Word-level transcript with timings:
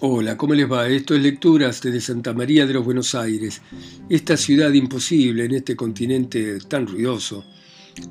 Hola, 0.00 0.36
¿cómo 0.36 0.52
les 0.52 0.70
va? 0.70 0.86
Esto 0.88 1.14
es 1.14 1.22
Lecturas 1.22 1.80
desde 1.80 2.02
Santa 2.02 2.34
María 2.34 2.66
de 2.66 2.74
los 2.74 2.84
Buenos 2.84 3.14
Aires, 3.14 3.62
esta 4.10 4.36
ciudad 4.36 4.70
imposible 4.74 5.46
en 5.46 5.54
este 5.54 5.74
continente 5.74 6.58
tan 6.58 6.86
ruidoso. 6.86 7.46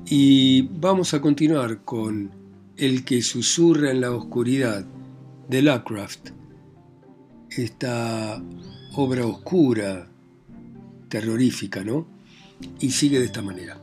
Y 0.08 0.64
vamos 0.64 1.14
a 1.14 1.22
continuar 1.22 1.84
con 1.84 2.32
El 2.76 3.06
que 3.06 3.22
susurra 3.22 3.92
en 3.92 4.02
la 4.02 4.10
oscuridad 4.12 4.84
de 5.48 5.62
Lovecraft, 5.62 6.30
esta 7.52 8.44
obra 8.96 9.28
oscura, 9.28 10.10
terrorífica, 11.08 11.84
¿no? 11.84 12.08
Y 12.80 12.90
sigue 12.90 13.20
de 13.20 13.26
esta 13.26 13.44
manera. 13.44 13.80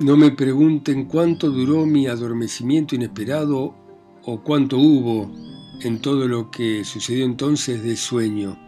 No 0.00 0.18
me 0.18 0.30
pregunten 0.32 1.06
cuánto 1.06 1.50
duró 1.50 1.86
mi 1.86 2.06
adormecimiento 2.06 2.94
inesperado 2.94 3.74
o 4.24 4.42
cuánto 4.42 4.76
hubo 4.76 5.45
en 5.80 6.00
todo 6.00 6.26
lo 6.28 6.50
que 6.50 6.84
sucedió 6.84 7.24
entonces 7.24 7.82
de 7.82 7.96
sueño. 7.96 8.58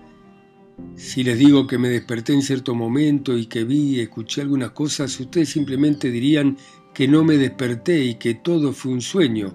Si 0.97 1.25
les 1.25 1.39
digo 1.39 1.67
que 1.67 1.79
me 1.79 1.89
desperté 1.89 2.33
en 2.33 2.43
cierto 2.43 2.75
momento 2.75 3.37
y 3.37 3.47
que 3.47 3.65
vi 3.65 3.97
y 3.97 4.01
escuché 4.01 4.43
algunas 4.43 4.71
cosas, 4.71 5.19
ustedes 5.19 5.49
simplemente 5.49 6.11
dirían 6.11 6.57
que 6.95 7.09
no 7.09 7.25
me 7.25 7.37
desperté 7.37 8.05
y 8.05 8.15
que 8.15 8.35
todo 8.35 8.73
fue 8.73 8.93
un 8.93 9.01
sueño. 9.01 9.55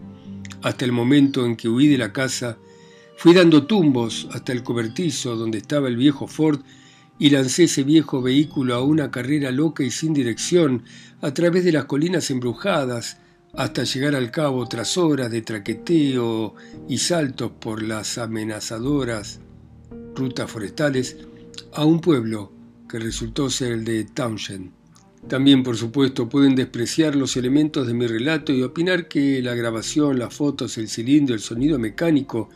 Hasta 0.62 0.86
el 0.86 0.92
momento 0.92 1.46
en 1.46 1.56
que 1.56 1.70
huí 1.70 1.88
de 1.88 1.98
la 1.98 2.14
casa, 2.14 2.58
fui 3.18 3.34
dando 3.34 3.66
tumbos 3.66 4.28
hasta 4.32 4.52
el 4.52 4.64
cobertizo 4.64 5.36
donde 5.36 5.60
estaba 5.60 5.88
el 5.88 5.98
viejo 5.98 6.28
Ford 6.28 6.62
y 7.20 7.30
lancé 7.30 7.66
ese 7.66 7.84
viejo 7.84 8.22
vehículo 8.22 8.76
a 8.76 8.84
una 8.84 9.12
carrera 9.12 9.52
loca 9.52 9.84
y 9.84 9.92
sin 9.92 10.14
dirección 10.14 10.84
a 11.22 11.34
través 11.34 11.64
de 11.64 11.72
las 11.72 11.86
colinas 11.86 12.30
embrujadas, 12.32 13.18
hasta 13.56 13.84
llegar 13.84 14.16
al 14.16 14.32
cabo 14.32 14.68
tras 14.68 14.98
horas 14.98 15.30
de 15.30 15.44
traqueteo 15.44 16.56
y 16.90 16.98
saltos 16.98 17.52
por 17.52 17.84
las 17.84 18.18
amenazadoras 18.18 19.40
rutas 20.16 20.50
forestales 20.50 21.18
a 21.72 21.86
un 21.86 22.02
pueblo 22.02 22.52
que 22.90 22.98
resultó 22.98 23.50
ser 23.50 23.74
el 23.74 23.86
de 23.86 24.06
Townshend. 24.06 24.72
También, 25.28 25.64
por 25.64 25.78
supuesto, 25.78 26.28
pueden 26.28 26.56
despreciar 26.56 27.16
los 27.16 27.38
elementos 27.38 27.88
de 27.88 27.94
mi 27.94 28.08
relato 28.08 28.52
y 28.52 28.64
opinar 28.64 29.08
que 29.08 29.42
la 29.42 29.54
grabación, 29.54 30.20
las 30.20 30.34
fotos, 30.34 30.78
el 30.78 30.90
cilindro, 30.90 31.34
el 31.34 31.42
sonido 31.42 31.80
mecánico 31.80 32.50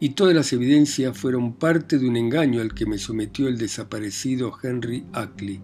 y 0.00 0.10
todas 0.10 0.34
las 0.34 0.52
evidencias 0.52 1.16
fueron 1.16 1.52
parte 1.52 1.98
de 1.98 2.08
un 2.08 2.16
engaño 2.16 2.62
al 2.62 2.74
que 2.74 2.86
me 2.86 2.98
sometió 2.98 3.46
el 3.46 3.58
desaparecido 3.58 4.52
Henry 4.62 5.04
Ackley. 5.12 5.60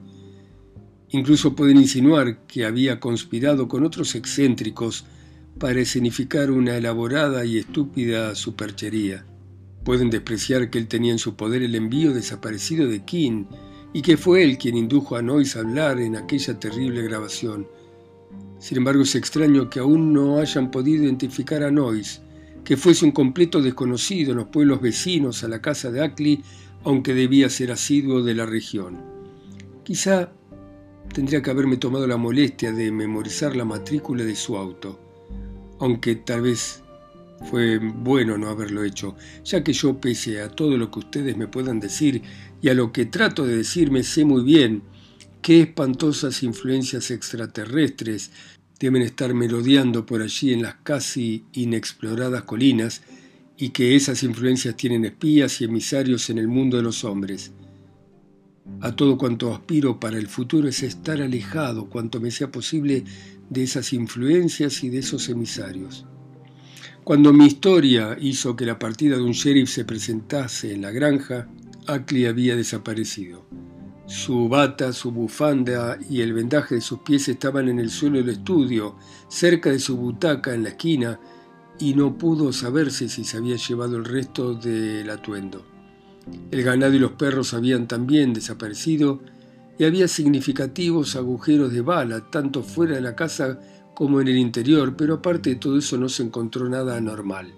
Incluso 1.11 1.55
pueden 1.55 1.77
insinuar 1.77 2.47
que 2.47 2.65
había 2.65 2.99
conspirado 2.99 3.69
con 3.69 3.85
otros 3.85 4.15
excéntricos 4.15 5.05
para 5.59 5.81
escenificar 5.81 6.51
una 6.51 6.77
elaborada 6.77 7.45
y 7.45 7.59
estúpida 7.59 8.35
superchería. 8.35 9.25
Pueden 9.85 10.11
despreciar 10.11 10.69
que 10.69 10.79
él 10.79 10.89
tenía 10.89 11.13
en 11.13 11.19
su 11.19 11.37
poder 11.37 11.63
el 11.63 11.75
envío 11.75 12.13
desaparecido 12.13 12.89
de 12.89 13.05
King 13.05 13.45
y 13.93 14.03
que 14.03 14.17
fue 14.17 14.43
él 14.43 14.59
quien 14.59 14.77
indujo 14.77 15.17
a 15.17 15.23
Noyce 15.23 15.59
a 15.59 15.63
hablar 15.63 16.01
en 16.01 16.17
aquella 16.17 16.59
terrible 16.59 17.03
grabación. 17.03 17.69
Sin 18.59 18.79
embargo, 18.79 19.03
es 19.03 19.15
extraño 19.15 19.71
que 19.71 19.79
aún 19.79 20.13
no 20.13 20.39
hayan 20.39 20.71
podido 20.71 21.05
identificar 21.05 21.63
a 21.63 21.71
Noyce, 21.71 22.21
que 22.65 22.77
fuese 22.77 23.05
un 23.05 23.13
completo 23.13 23.63
desconocido 23.63 24.33
en 24.33 24.39
los 24.39 24.49
pueblos 24.49 24.81
vecinos 24.81 25.45
a 25.45 25.49
la 25.49 25.63
casa 25.63 25.91
de 25.91 26.03
Ackley, 26.03 26.43
aunque 26.85 27.15
debía 27.15 27.49
ser 27.49 27.71
asiduo 27.71 28.23
de 28.23 28.35
la 28.35 28.45
región. 28.45 29.01
Quizá 29.85 30.33
tendría 31.13 31.43
que 31.43 31.51
haberme 31.51 31.77
tomado 31.77 32.07
la 32.07 32.17
molestia 32.17 32.73
de 32.73 32.91
memorizar 32.93 33.57
la 33.57 33.65
matrícula 33.65 34.25
de 34.25 34.37
su 34.37 34.57
auto, 34.57 34.99
aunque 35.79 36.17
tal 36.17 36.43
vez 36.43 36.83
fue 37.51 37.79
bueno 37.79 38.39
no 38.39 38.49
haberlo 38.49 38.83
hecho, 38.83 39.17
ya 39.45 39.63
que 39.63 39.73
yo, 39.73 40.01
pese 40.01 40.41
a 40.41 40.49
todo 40.49 40.77
lo 40.77 40.91
que 40.91 41.01
ustedes 41.01 41.37
me 41.37 41.49
puedan 41.49 41.81
decir 41.81 42.23
y 42.63 42.69
a 42.69 42.75
lo 42.75 42.93
que 42.93 43.07
trato 43.07 43.47
de 43.47 43.57
decirme, 43.57 44.03
sé 44.03 44.25
muy 44.25 44.43
bien 44.43 44.83
qué 45.43 45.61
espantosas 45.61 46.43
influencias 46.43 47.11
extraterrestres 47.11 48.31
deben 48.79 49.03
estar 49.03 49.33
merodeando 49.35 50.05
por 50.05 50.23
allí 50.23 50.53
en 50.53 50.63
las 50.63 50.77
casi 50.83 51.45
inexploradas 51.53 52.43
colinas 52.43 53.03
y 53.57 53.71
que 53.71 53.97
esas 53.97 54.23
influencias 54.23 54.77
tienen 54.77 55.05
espías 55.05 55.61
y 55.61 55.65
emisarios 55.65 56.29
en 56.31 56.39
el 56.39 56.49
mundo 56.49 56.77
de 56.77 56.83
los 56.83 57.05
hombres. 57.05 57.53
A 58.81 58.95
todo 58.95 59.17
cuanto 59.17 59.55
aspiro 59.55 59.99
para 59.99 60.19
el 60.19 60.27
futuro 60.27 60.69
es 60.69 60.83
estar 60.83 61.21
alejado 61.23 61.89
cuanto 61.89 62.21
me 62.21 62.31
sea 62.31 62.51
posible 62.51 63.05
de 63.49 63.63
esas 63.63 63.93
influencias 63.93 64.83
y 64.85 64.91
de 64.91 64.99
esos 64.99 65.29
emisarios. 65.29 66.07
Cuando 67.05 67.33
mi 67.33 67.47
historia 67.47 68.17
hizo 68.21 68.57
que 68.57 68.67
la 68.67 68.79
partida 68.79 69.17
de 69.17 69.23
un 69.23 69.33
sheriff 69.33 69.71
se 69.71 69.85
presentase 69.85 70.75
en 70.75 70.83
la 70.83 70.91
granja, 70.91 71.49
Ackley 71.87 72.27
había 72.27 72.57
desaparecido. 72.57 73.47
Su 74.07 74.49
bata, 74.49 74.93
su 74.93 75.13
bufanda 75.13 75.99
y 76.11 76.21
el 76.21 76.33
vendaje 76.33 76.77
de 76.77 76.81
sus 76.81 77.01
pies 77.01 77.29
estaban 77.29 77.69
en 77.69 77.79
el 77.79 77.91
suelo 77.91 78.19
del 78.19 78.31
estudio, 78.31 78.97
cerca 79.29 79.71
de 79.71 79.79
su 79.79 79.97
butaca 79.97 80.55
en 80.55 80.65
la 80.65 80.71
esquina, 80.71 81.21
y 81.79 81.95
no 81.95 82.17
pudo 82.17 82.53
saberse 82.53 83.09
si 83.09 83.25
se 83.25 83.37
había 83.37 83.57
llevado 83.57 83.97
el 83.97 84.05
resto 84.05 84.55
del 84.55 85.09
atuendo. 85.11 85.76
El 86.51 86.63
ganado 86.63 86.95
y 86.95 86.99
los 86.99 87.13
perros 87.13 87.55
habían 87.55 87.87
también 87.87 88.33
desaparecido 88.33 89.21
y 89.79 89.85
había 89.85 90.09
significativos 90.09 91.17
agujeros 91.17 91.73
de 91.73 91.83
bala, 91.83 92.31
tanto 92.31 92.63
fuera 92.63 92.95
de 92.95 93.01
la 93.01 93.15
casa 93.15 93.61
como 93.95 94.21
en 94.21 94.29
el 94.29 94.37
interior, 94.37 94.95
pero 94.97 95.15
aparte 95.15 95.51
de 95.51 95.57
todo 95.57 95.79
eso 95.79 95.97
no 95.97 96.09
se 96.09 96.23
encontró 96.23 96.69
nada 96.69 96.97
anormal. 96.97 97.53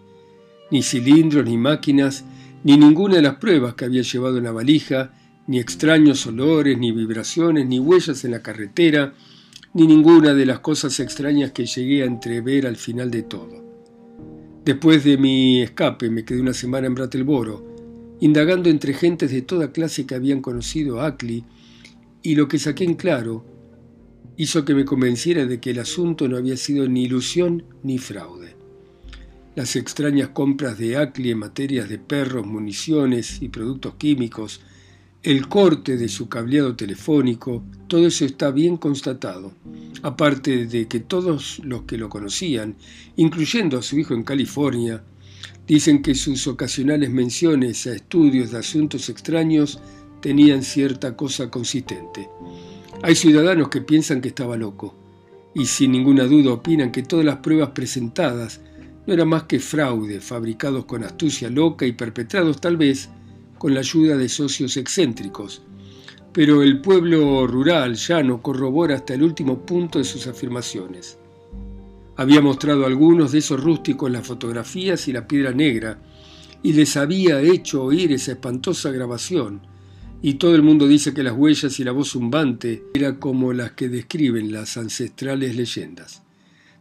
Ni 0.71 0.83
cilindros, 0.83 1.45
ni 1.45 1.57
máquinas, 1.57 2.25
ni 2.65 2.77
ninguna 2.77 3.17
de 3.17 3.23
las 3.23 3.37
pruebas 3.37 3.75
que 3.75 3.85
había 3.85 4.03
llevado 4.03 4.39
en 4.39 4.45
la 4.45 4.53
valija, 4.53 5.13
ni 5.47 5.59
extraños 5.59 6.27
olores, 6.27 6.77
ni 6.79 6.93
vibraciones, 6.93 7.67
ni 7.67 7.79
huellas 7.79 8.25
en 8.25 8.33
la 8.33 8.43
carretera, 8.43 9.15
ni 9.75 9.87
ninguna 9.87 10.35
de 10.35 10.47
las 10.47 10.61
cosas 10.61 10.99
extrañas 11.01 11.53
que 11.53 11.67
llegué 11.67 12.03
a 12.03 12.07
entrever 12.07 12.67
al 12.67 12.77
final 12.77 13.11
de 13.11 13.23
todo. 13.23 13.65
Después 14.65 15.05
de 15.05 15.17
mi 15.17 15.63
escape 15.63 16.11
me 16.11 16.25
quedé 16.25 16.41
una 16.41 16.53
semana 16.53 16.87
en 16.87 16.95
Brattleboro, 16.95 17.78
indagando 18.21 18.69
entre 18.69 18.95
gentes 18.95 19.31
de 19.31 19.43
toda 19.43 19.73
clase 19.73 20.07
que 20.07 20.15
habían 20.15 20.41
conocido 20.41 21.01
a 21.01 21.07
Ackley, 21.07 21.45
y 22.23 22.35
lo 22.35 22.49
que 22.49 22.59
saqué 22.59 22.85
en 22.85 22.95
claro 22.95 23.45
hizo 24.37 24.65
que 24.65 24.75
me 24.75 24.85
convenciera 24.85 25.47
de 25.47 25.61
que 25.61 25.71
el 25.71 25.81
asunto 25.81 26.29
no 26.29 26.37
había 26.37 26.57
sido 26.57 26.89
ni 26.89 27.05
ilusión 27.05 27.65
ni 27.83 27.99
fraude. 27.99 28.57
Las 29.57 29.75
extrañas 29.75 30.29
compras 30.29 30.79
de 30.79 30.97
Ackley 30.97 31.33
en 31.33 31.39
materias 31.39 31.89
de 31.89 31.99
perros, 31.99 32.47
municiones 32.47 33.43
y 33.43 33.49
productos 33.49 33.95
químicos, 33.95 34.61
el 35.25 35.49
corte 35.49 35.97
de 35.97 36.09
su 36.09 36.29
cableado 36.29 36.77
telefónico, 36.77 37.65
todo 37.89 38.07
eso 38.07 38.25
está 38.25 38.53
bien 38.53 38.77
constatado, 38.77 39.53
aparte 40.03 40.67
de 40.67 40.87
que 40.87 41.01
todos 41.01 41.61
los 41.65 41.83
que 41.83 41.99
lo 41.99 42.09
conocían, 42.09 42.77
incluyendo 43.17 43.79
a 43.79 43.83
su 43.83 43.99
hijo 43.99 44.15
en 44.15 44.23
California, 44.23 45.03
Dicen 45.69 46.01
que 46.01 46.15
sus 46.15 46.47
ocasionales 46.47 47.11
menciones 47.11 47.87
a 47.87 47.95
estudios 47.95 48.53
de 48.53 48.59
asuntos 48.59 49.11
extraños 49.11 49.79
tenían 50.23 50.63
cierta 50.63 51.15
cosa 51.15 51.51
consistente. 51.51 52.31
Hay 53.03 53.15
ciudadanos 53.15 53.69
que 53.69 53.83
piensan 53.83 54.23
que 54.23 54.29
estaba 54.29 54.57
loco 54.57 54.95
y 55.55 55.67
sin 55.67 55.93
ninguna 55.93 56.25
duda 56.25 56.53
opinan 56.53 56.91
que 56.91 57.03
todas 57.03 57.27
las 57.27 57.37
pruebas 57.37 57.71
presentadas 57.71 58.63
no 59.07 59.13
eran 59.13 59.29
más 59.29 59.43
que 59.43 59.61
fraude, 59.61 60.21
fabricados 60.21 60.87
con 60.87 61.05
astucia 61.05 61.51
loca 61.51 61.85
y 61.85 61.93
perpetrados 61.93 62.61
tal 62.61 62.79
vez 62.79 63.11
con 63.59 63.75
la 63.75 63.81
ayuda 63.81 64.17
de 64.17 64.29
socios 64.31 64.77
excéntricos. 64.79 65.63
Pero 66.33 66.63
el 66.63 66.81
pueblo 66.81 67.47
rural 67.47 67.95
llano 67.95 68.41
corrobora 68.41 68.95
hasta 68.95 69.15
el 69.15 69.23
último 69.23 69.67
punto 69.67 69.99
de 69.99 70.05
sus 70.05 70.27
afirmaciones. 70.27 71.19
Había 72.19 72.41
mostrado 72.41 72.85
algunos 72.85 73.31
de 73.31 73.39
esos 73.39 73.63
rústicos 73.63 74.11
las 74.11 74.27
fotografías 74.27 75.07
y 75.07 75.13
la 75.13 75.29
piedra 75.29 75.53
negra, 75.53 76.03
y 76.65 76.73
les 76.73 76.97
había 76.97 77.41
hecho 77.41 77.85
oír 77.85 78.11
esa 78.11 78.33
espantosa 78.33 78.91
grabación, 78.91 79.61
y 80.21 80.35
todo 80.35 80.57
el 80.57 80.63
mundo 80.63 80.89
dice 80.89 81.15
que 81.15 81.23
las 81.23 81.37
huellas 81.37 81.79
y 81.79 81.85
la 81.85 81.93
voz 81.93 82.09
zumbante 82.09 82.83
eran 82.93 83.21
como 83.21 83.53
las 83.53 83.71
que 83.71 83.89
describen 83.89 84.51
las 84.51 84.77
ancestrales 84.77 85.55
leyendas. 85.55 86.25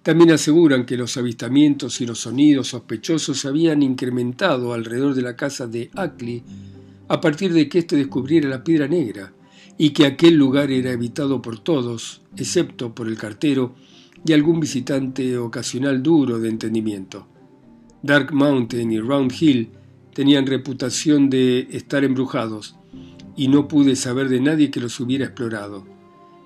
También 0.02 0.32
aseguran 0.32 0.88
que 0.88 0.98
los 0.98 1.18
avistamientos 1.18 2.02
y 2.02 2.08
los 2.08 2.18
sonidos 2.18 2.70
sospechosos 2.70 3.38
se 3.38 3.48
habían 3.48 3.84
incrementado 3.84 4.74
alrededor 4.74 5.14
de 5.14 5.22
la 5.22 5.36
casa 5.36 5.68
de 5.68 5.92
Ackley 5.94 6.42
a 7.10 7.22
partir 7.22 7.54
de 7.54 7.70
que 7.70 7.78
éste 7.78 7.96
descubriera 7.96 8.50
la 8.50 8.64
piedra 8.64 8.88
negra, 8.88 9.34
y 9.78 9.92
que 9.92 10.08
aquel 10.08 10.34
lugar 10.34 10.72
era 10.72 10.92
evitado 10.94 11.44
por 11.44 11.60
todos, 11.60 12.22
excepto 12.36 12.96
por 12.96 13.08
el 13.08 13.18
cartero, 13.18 13.76
y 14.28 14.34
algún 14.34 14.60
visitante 14.60 15.38
ocasional 15.38 16.04
duro 16.04 16.38
de 16.38 16.50
entendimiento. 16.50 17.28
Dark 18.04 18.34
Mountain 18.34 18.92
y 18.92 19.00
Round 19.00 19.32
Hill 19.40 19.70
tenían 20.14 20.46
reputación 20.46 21.30
de 21.30 21.68
estar 21.72 22.04
embrujados, 22.04 22.76
y 23.38 23.48
no 23.48 23.70
pude 23.70 23.96
saber 23.96 24.28
de 24.28 24.42
nadie 24.42 24.70
que 24.70 24.82
los 24.82 25.00
hubiera 25.00 25.26
explorado. 25.26 25.86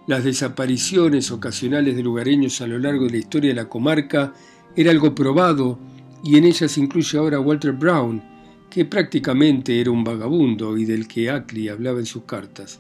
Las 0.06 0.24
desapariciones 0.24 1.32
ocasionales 1.32 1.96
de 1.96 2.04
lugareños 2.04 2.62
a 2.62 2.68
lo 2.68 2.78
largo 2.78 3.06
de 3.06 3.12
la 3.12 3.18
historia 3.18 3.50
de 3.50 3.56
la 3.56 3.70
comarca 3.70 4.34
era 4.76 4.92
algo 4.92 5.16
probado 5.16 5.80
y 6.24 6.38
en 6.38 6.44
ellas 6.46 6.78
incluye 6.78 7.18
ahora 7.18 7.40
Walter 7.40 7.72
Brown, 7.72 8.22
que 8.70 8.86
prácticamente 8.86 9.80
era 9.82 9.90
un 9.90 10.04
vagabundo 10.04 10.78
y 10.78 10.86
del 10.86 11.08
que 11.08 11.32
Ackley 11.32 11.70
hablaba 11.70 12.00
en 12.00 12.06
sus 12.06 12.24
cartas. 12.24 12.80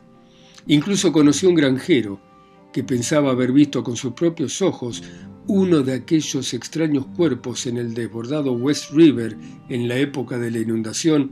Incluso 0.68 1.12
conoció 1.12 1.50
un 1.50 1.56
granjero 1.56 2.31
que 2.72 2.84
pensaba 2.84 3.32
haber 3.32 3.52
visto 3.52 3.84
con 3.84 3.96
sus 3.96 4.14
propios 4.14 4.62
ojos 4.62 5.04
uno 5.48 5.82
de 5.82 5.94
aquellos 5.94 6.54
extraños 6.54 7.08
cuerpos 7.08 7.66
en 7.66 7.78
el 7.78 7.94
desbordado 7.94 8.54
West 8.54 8.92
River 8.92 9.36
en 9.70 9.88
la 9.88 9.98
época 9.98 10.38
de 10.38 10.52
la 10.52 10.60
inundación, 10.60 11.32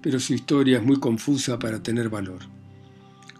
pero 0.00 0.20
su 0.20 0.34
historia 0.34 0.78
es 0.78 0.84
muy 0.84 0.98
confusa 1.00 1.58
para 1.58 1.82
tener 1.82 2.08
valor. 2.08 2.40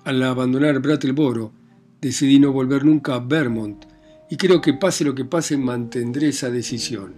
Al 0.05 0.23
abandonar 0.23 0.81
Brattleboro, 0.81 1.53
decidí 2.01 2.39
no 2.39 2.53
volver 2.53 2.85
nunca 2.85 3.15
a 3.15 3.21
Vermont 3.21 3.85
y 4.31 4.37
creo 4.37 4.61
que 4.61 4.75
pase 4.75 5.05
lo 5.05 5.15
que 5.15 5.25
pase 5.25 5.57
mantendré 5.57 6.29
esa 6.29 6.51
decisión. 6.51 7.15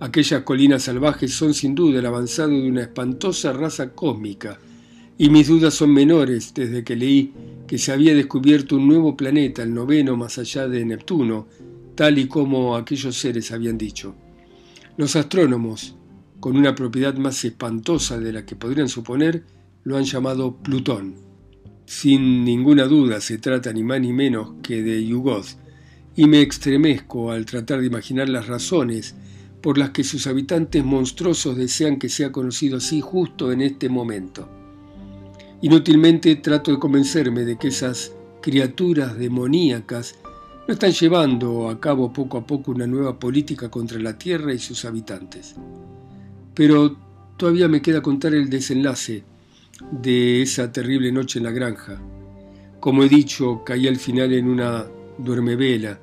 Aquellas 0.00 0.42
colinas 0.42 0.82
salvajes 0.82 1.32
son 1.32 1.54
sin 1.54 1.74
duda 1.74 2.00
el 2.00 2.06
avanzado 2.06 2.50
de 2.50 2.68
una 2.68 2.82
espantosa 2.82 3.52
raza 3.52 3.92
cósmica, 3.92 4.58
y 5.16 5.30
mis 5.30 5.46
dudas 5.46 5.74
son 5.74 5.92
menores 5.92 6.52
desde 6.54 6.82
que 6.82 6.96
leí 6.96 7.32
que 7.66 7.78
se 7.78 7.92
había 7.92 8.14
descubierto 8.14 8.76
un 8.76 8.88
nuevo 8.88 9.16
planeta, 9.16 9.62
el 9.62 9.72
noveno 9.72 10.16
más 10.16 10.38
allá 10.38 10.68
de 10.68 10.84
Neptuno, 10.84 11.46
tal 11.94 12.18
y 12.18 12.26
como 12.26 12.76
aquellos 12.76 13.16
seres 13.16 13.52
habían 13.52 13.78
dicho. 13.78 14.14
Los 14.96 15.16
astrónomos, 15.16 15.96
con 16.40 16.56
una 16.56 16.74
propiedad 16.74 17.14
más 17.14 17.44
espantosa 17.44 18.18
de 18.18 18.32
la 18.32 18.44
que 18.44 18.56
podrían 18.56 18.88
suponer, 18.88 19.44
lo 19.84 19.96
han 19.96 20.04
llamado 20.04 20.56
Plutón. 20.56 21.14
Sin 21.86 22.44
ninguna 22.44 22.84
duda 22.84 23.20
se 23.20 23.38
trata 23.38 23.72
ni 23.72 23.82
más 23.82 24.00
ni 24.00 24.12
menos 24.12 24.54
que 24.62 24.82
de 24.82 25.04
Yugoth, 25.06 25.56
y 26.16 26.26
me 26.26 26.40
extremezco 26.40 27.30
al 27.30 27.46
tratar 27.46 27.80
de 27.80 27.86
imaginar 27.86 28.28
las 28.28 28.46
razones 28.46 29.14
por 29.62 29.78
las 29.78 29.90
que 29.90 30.04
sus 30.04 30.26
habitantes 30.26 30.84
monstruosos 30.84 31.56
desean 31.56 31.98
que 31.98 32.08
sea 32.08 32.32
conocido 32.32 32.76
así 32.78 33.00
justo 33.00 33.52
en 33.52 33.62
este 33.62 33.88
momento. 33.88 34.63
Inútilmente 35.64 36.36
trato 36.36 36.70
de 36.72 36.78
convencerme 36.78 37.42
de 37.46 37.56
que 37.56 37.68
esas 37.68 38.12
criaturas 38.42 39.16
demoníacas 39.16 40.14
no 40.68 40.74
están 40.74 40.92
llevando 40.92 41.70
a 41.70 41.80
cabo 41.80 42.12
poco 42.12 42.36
a 42.36 42.46
poco 42.46 42.72
una 42.72 42.86
nueva 42.86 43.18
política 43.18 43.70
contra 43.70 43.98
la 43.98 44.18
Tierra 44.18 44.52
y 44.52 44.58
sus 44.58 44.84
habitantes. 44.84 45.54
Pero 46.52 46.98
todavía 47.38 47.66
me 47.66 47.80
queda 47.80 48.02
contar 48.02 48.34
el 48.34 48.50
desenlace 48.50 49.24
de 49.90 50.42
esa 50.42 50.70
terrible 50.70 51.10
noche 51.10 51.38
en 51.38 51.46
la 51.46 51.50
granja. 51.50 51.98
Como 52.78 53.02
he 53.02 53.08
dicho, 53.08 53.64
caí 53.64 53.88
al 53.88 53.96
final 53.96 54.34
en 54.34 54.48
una 54.48 54.84
duermevela, 55.16 55.98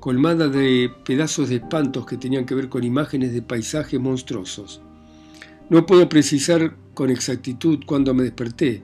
colmada 0.00 0.48
de 0.48 0.90
pedazos 1.04 1.50
de 1.50 1.56
espantos 1.56 2.06
que 2.06 2.16
tenían 2.16 2.46
que 2.46 2.54
ver 2.54 2.70
con 2.70 2.82
imágenes 2.82 3.34
de 3.34 3.42
paisajes 3.42 4.00
monstruosos. 4.00 4.80
No 5.68 5.84
puedo 5.84 6.08
precisar 6.08 6.78
con 6.96 7.10
exactitud 7.10 7.80
cuándo 7.84 8.14
me 8.14 8.22
desperté, 8.22 8.82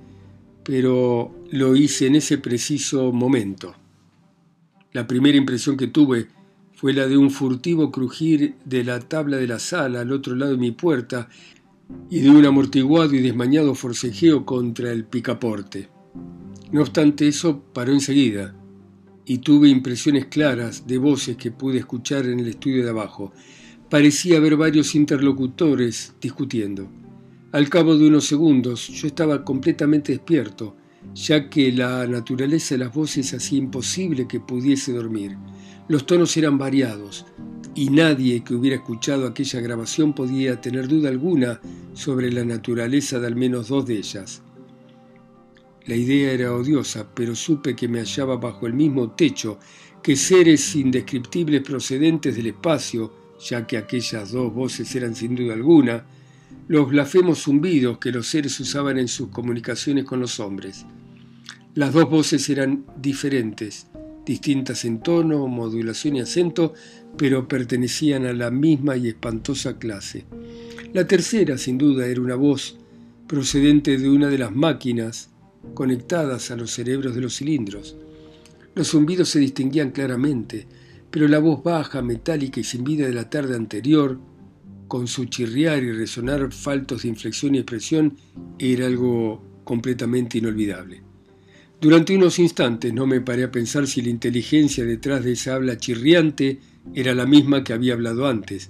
pero 0.63 1.35
lo 1.51 1.75
hice 1.75 2.07
en 2.09 2.17
ese 2.17 2.37
preciso 2.37 3.11
momento. 3.11 3.75
La 4.93 5.07
primera 5.07 5.39
impresión 5.39 5.79
que 5.79 5.87
tuve 5.87 6.29
fue 6.75 6.93
la 6.93 7.07
de 7.07 7.17
un 7.17 7.31
furtivo 7.31 7.91
crujir 7.91 8.57
de 8.67 8.85
la 8.85 9.01
tabla 9.01 9.39
de 9.39 9.47
la 9.47 9.59
sala 9.59 10.03
al 10.03 10.13
otro 10.13 10.37
lado 10.37 10.53
de 10.53 10.59
mi 10.59 10.73
puerta 10.73 11.31
y 12.11 12.21
de 12.21 12.29
un 12.29 12.45
amortiguado 12.45 13.15
y 13.15 13.23
desmañado 13.23 13.75
forcejeo 13.75 14.45
contra 14.45 14.93
el 14.93 15.07
picaporte. 15.07 15.89
No 16.71 16.83
obstante 16.83 17.27
eso, 17.27 17.63
paró 17.73 17.93
enseguida 17.93 18.55
y 19.25 19.39
tuve 19.39 19.71
impresiones 19.71 20.27
claras 20.27 20.87
de 20.87 20.99
voces 20.99 21.39
que 21.39 21.51
pude 21.51 21.79
escuchar 21.79 22.27
en 22.27 22.41
el 22.41 22.49
estudio 22.49 22.85
de 22.85 22.91
abajo. 22.91 23.33
Parecía 23.89 24.37
haber 24.37 24.57
varios 24.57 24.95
interlocutores 24.95 26.13
discutiendo. 26.21 26.91
Al 27.53 27.69
cabo 27.69 27.99
de 27.99 28.07
unos 28.09 28.25
segundos 28.25 28.89
yo 28.89 29.07
estaba 29.07 29.45
completamente 29.45 30.13
despierto, 30.13 30.75
ya 31.15 31.51
que 31.51 31.71
la 31.71 32.07
naturaleza 32.07 32.75
de 32.75 32.79
las 32.79 32.95
voces 32.95 33.35
hacía 33.35 33.59
imposible 33.59 34.27
que 34.27 34.41
pudiese 34.41 34.95
dormir. 34.95 35.37
Los 35.87 36.07
tonos 36.07 36.35
eran 36.39 36.57
variados, 36.57 37.27
y 37.75 37.91
nadie 37.91 38.43
que 38.43 38.55
hubiera 38.55 38.77
escuchado 38.77 39.27
aquella 39.27 39.61
grabación 39.61 40.15
podía 40.15 40.63
tener 40.63 40.89
duda 40.89 41.11
alguna 41.11 41.61
sobre 41.93 42.33
la 42.33 42.43
naturaleza 42.43 43.21
de 43.21 43.27
al 43.27 43.37
menos 43.37 43.69
dos 43.69 43.85
de 43.85 43.99
ellas. 43.99 44.41
La 45.85 45.95
idea 45.95 46.33
era 46.33 46.55
odiosa, 46.55 47.07
pero 47.15 47.35
supe 47.35 47.77
que 47.77 47.87
me 47.87 47.99
hallaba 47.99 48.37
bajo 48.37 48.67
el 48.67 48.73
mismo 48.73 49.11
techo 49.11 49.59
que 50.03 50.17
seres 50.17 50.75
indescriptibles 50.75 51.61
procedentes 51.61 52.35
del 52.35 52.47
espacio, 52.47 53.13
ya 53.47 53.67
que 53.67 53.77
aquellas 53.77 54.33
dos 54.33 54.55
voces 54.55 54.95
eran 54.95 55.15
sin 55.15 55.35
duda 55.37 55.53
alguna, 55.53 56.07
los 56.73 56.89
blasfemos 56.89 57.43
zumbidos 57.43 57.99
que 57.99 58.11
los 58.11 58.29
seres 58.29 58.59
usaban 58.59 58.99
en 58.99 59.07
sus 59.07 59.29
comunicaciones 59.29 60.07
con 60.07 60.21
los 60.21 60.41
hombres. 60.41 60.87
Las 61.75 61.93
dos 61.93 62.09
voces 62.09 62.49
eran 62.49 62.87
diferentes, 62.97 63.89
distintas 64.25 64.87
en 64.87 65.03
tono, 65.03 65.47
modulación 65.49 66.17
y 66.17 66.21
acento, 66.21 66.73
pero 67.19 67.47
pertenecían 67.47 68.25
a 68.25 68.33
la 68.33 68.51
misma 68.51 68.97
y 68.97 69.09
espantosa 69.09 69.79
clase. 69.79 70.25
La 70.95 71.07
tercera, 71.07 71.59
sin 71.59 71.77
duda, 71.77 72.07
era 72.07 72.23
una 72.23 72.37
voz 72.37 72.79
procedente 73.27 73.99
de 73.99 74.09
una 74.09 74.29
de 74.29 74.39
las 74.39 74.53
máquinas 74.53 75.29
conectadas 75.75 76.51
a 76.51 76.57
los 76.57 76.71
cerebros 76.71 77.15
de 77.15 77.21
los 77.21 77.37
cilindros. 77.37 77.97
Los 78.75 78.93
zumbidos 78.93 79.29
se 79.29 79.41
distinguían 79.41 79.91
claramente, 79.91 80.67
pero 81.11 81.29
la 81.29 81.39
voz 81.39 81.63
baja, 81.63 82.01
metálica 82.01 82.61
y 82.61 82.65
sin 82.65 82.83
vida 82.83 83.07
de 83.07 83.13
la 83.13 83.29
tarde 83.29 83.57
anterior, 83.57 84.19
con 84.93 85.07
su 85.07 85.25
chirriar 85.25 85.83
y 85.83 85.91
resonar 85.91 86.53
faltos 86.53 87.01
de 87.01 87.09
inflexión 87.09 87.55
y 87.55 87.59
expresión, 87.61 88.15
era 88.59 88.85
algo 88.85 89.43
completamente 89.65 90.37
inolvidable. 90.37 91.03
Durante 91.81 92.15
unos 92.15 92.39
instantes 92.39 92.93
no 92.93 93.07
me 93.07 93.23
paré 93.23 93.45
a 93.45 93.51
pensar 93.51 93.87
si 93.87 94.03
la 94.03 94.11
inteligencia 94.11 94.85
detrás 94.85 95.25
de 95.25 95.33
esa 95.33 95.55
habla 95.55 95.79
chirriante 95.79 96.61
era 96.95 97.15
la 97.15 97.25
misma 97.25 97.65
que 97.65 97.73
había 97.73 97.95
hablado 97.95 98.27
antes, 98.27 98.69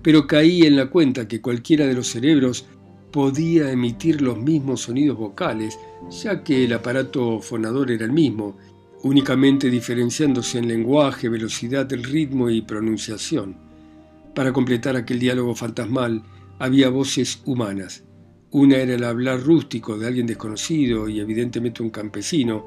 pero 0.00 0.28
caí 0.28 0.62
en 0.62 0.76
la 0.76 0.90
cuenta 0.90 1.26
que 1.26 1.40
cualquiera 1.40 1.88
de 1.88 1.94
los 1.94 2.06
cerebros 2.06 2.66
podía 3.10 3.72
emitir 3.72 4.22
los 4.22 4.38
mismos 4.38 4.82
sonidos 4.82 5.18
vocales, 5.18 5.76
ya 6.22 6.44
que 6.44 6.66
el 6.66 6.72
aparato 6.72 7.40
fonador 7.40 7.90
era 7.90 8.04
el 8.04 8.12
mismo, 8.12 8.56
únicamente 9.02 9.70
diferenciándose 9.70 10.58
en 10.58 10.68
lenguaje, 10.68 11.28
velocidad, 11.28 11.90
ritmo 11.90 12.48
y 12.48 12.62
pronunciación. 12.62 13.67
Para 14.34 14.52
completar 14.52 14.96
aquel 14.96 15.18
diálogo 15.18 15.54
fantasmal 15.54 16.22
había 16.58 16.88
voces 16.88 17.42
humanas. 17.44 18.04
Una 18.50 18.78
era 18.78 18.94
el 18.94 19.04
hablar 19.04 19.42
rústico 19.42 19.98
de 19.98 20.06
alguien 20.06 20.26
desconocido 20.26 21.08
y 21.08 21.20
evidentemente 21.20 21.82
un 21.82 21.90
campesino, 21.90 22.66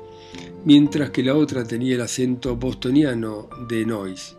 mientras 0.64 1.10
que 1.10 1.24
la 1.24 1.36
otra 1.36 1.64
tenía 1.64 1.96
el 1.96 2.02
acento 2.02 2.56
bostoniano 2.56 3.50
de 3.68 3.86
Noyes. 3.86 4.38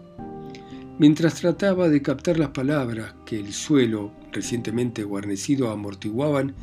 Mientras 0.98 1.34
trataba 1.34 1.88
de 1.88 2.00
captar 2.00 2.38
las 2.38 2.50
palabras 2.50 3.14
que 3.26 3.40
el 3.40 3.52
suelo 3.52 4.12
recientemente 4.30 5.02
guarnecido 5.02 5.70
amortiguaban, 5.70 6.54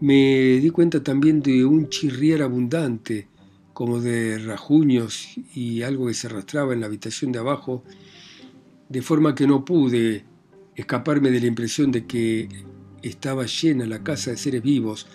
me 0.00 0.58
di 0.58 0.68
cuenta 0.68 1.02
también 1.02 1.40
de 1.40 1.64
un 1.64 1.88
chirriar 1.88 2.42
abundante, 2.42 3.28
como 3.72 4.00
de 4.00 4.38
rajuños 4.38 5.28
y 5.54 5.82
algo 5.82 6.06
que 6.08 6.14
se 6.14 6.26
arrastraba 6.26 6.74
en 6.74 6.80
la 6.80 6.86
habitación 6.86 7.32
de 7.32 7.38
abajo, 7.38 7.82
de 8.88 9.02
forma 9.02 9.34
que 9.34 9.46
no 9.46 9.64
pude 9.64 10.24
escaparme 10.74 11.30
de 11.30 11.40
la 11.40 11.46
impresión 11.46 11.90
de 11.90 12.06
que 12.06 12.48
estaba 13.02 13.46
llena 13.46 13.86
la 13.86 14.02
casa 14.02 14.30
de 14.30 14.36
seres 14.36 14.62
vivos, 14.62 15.06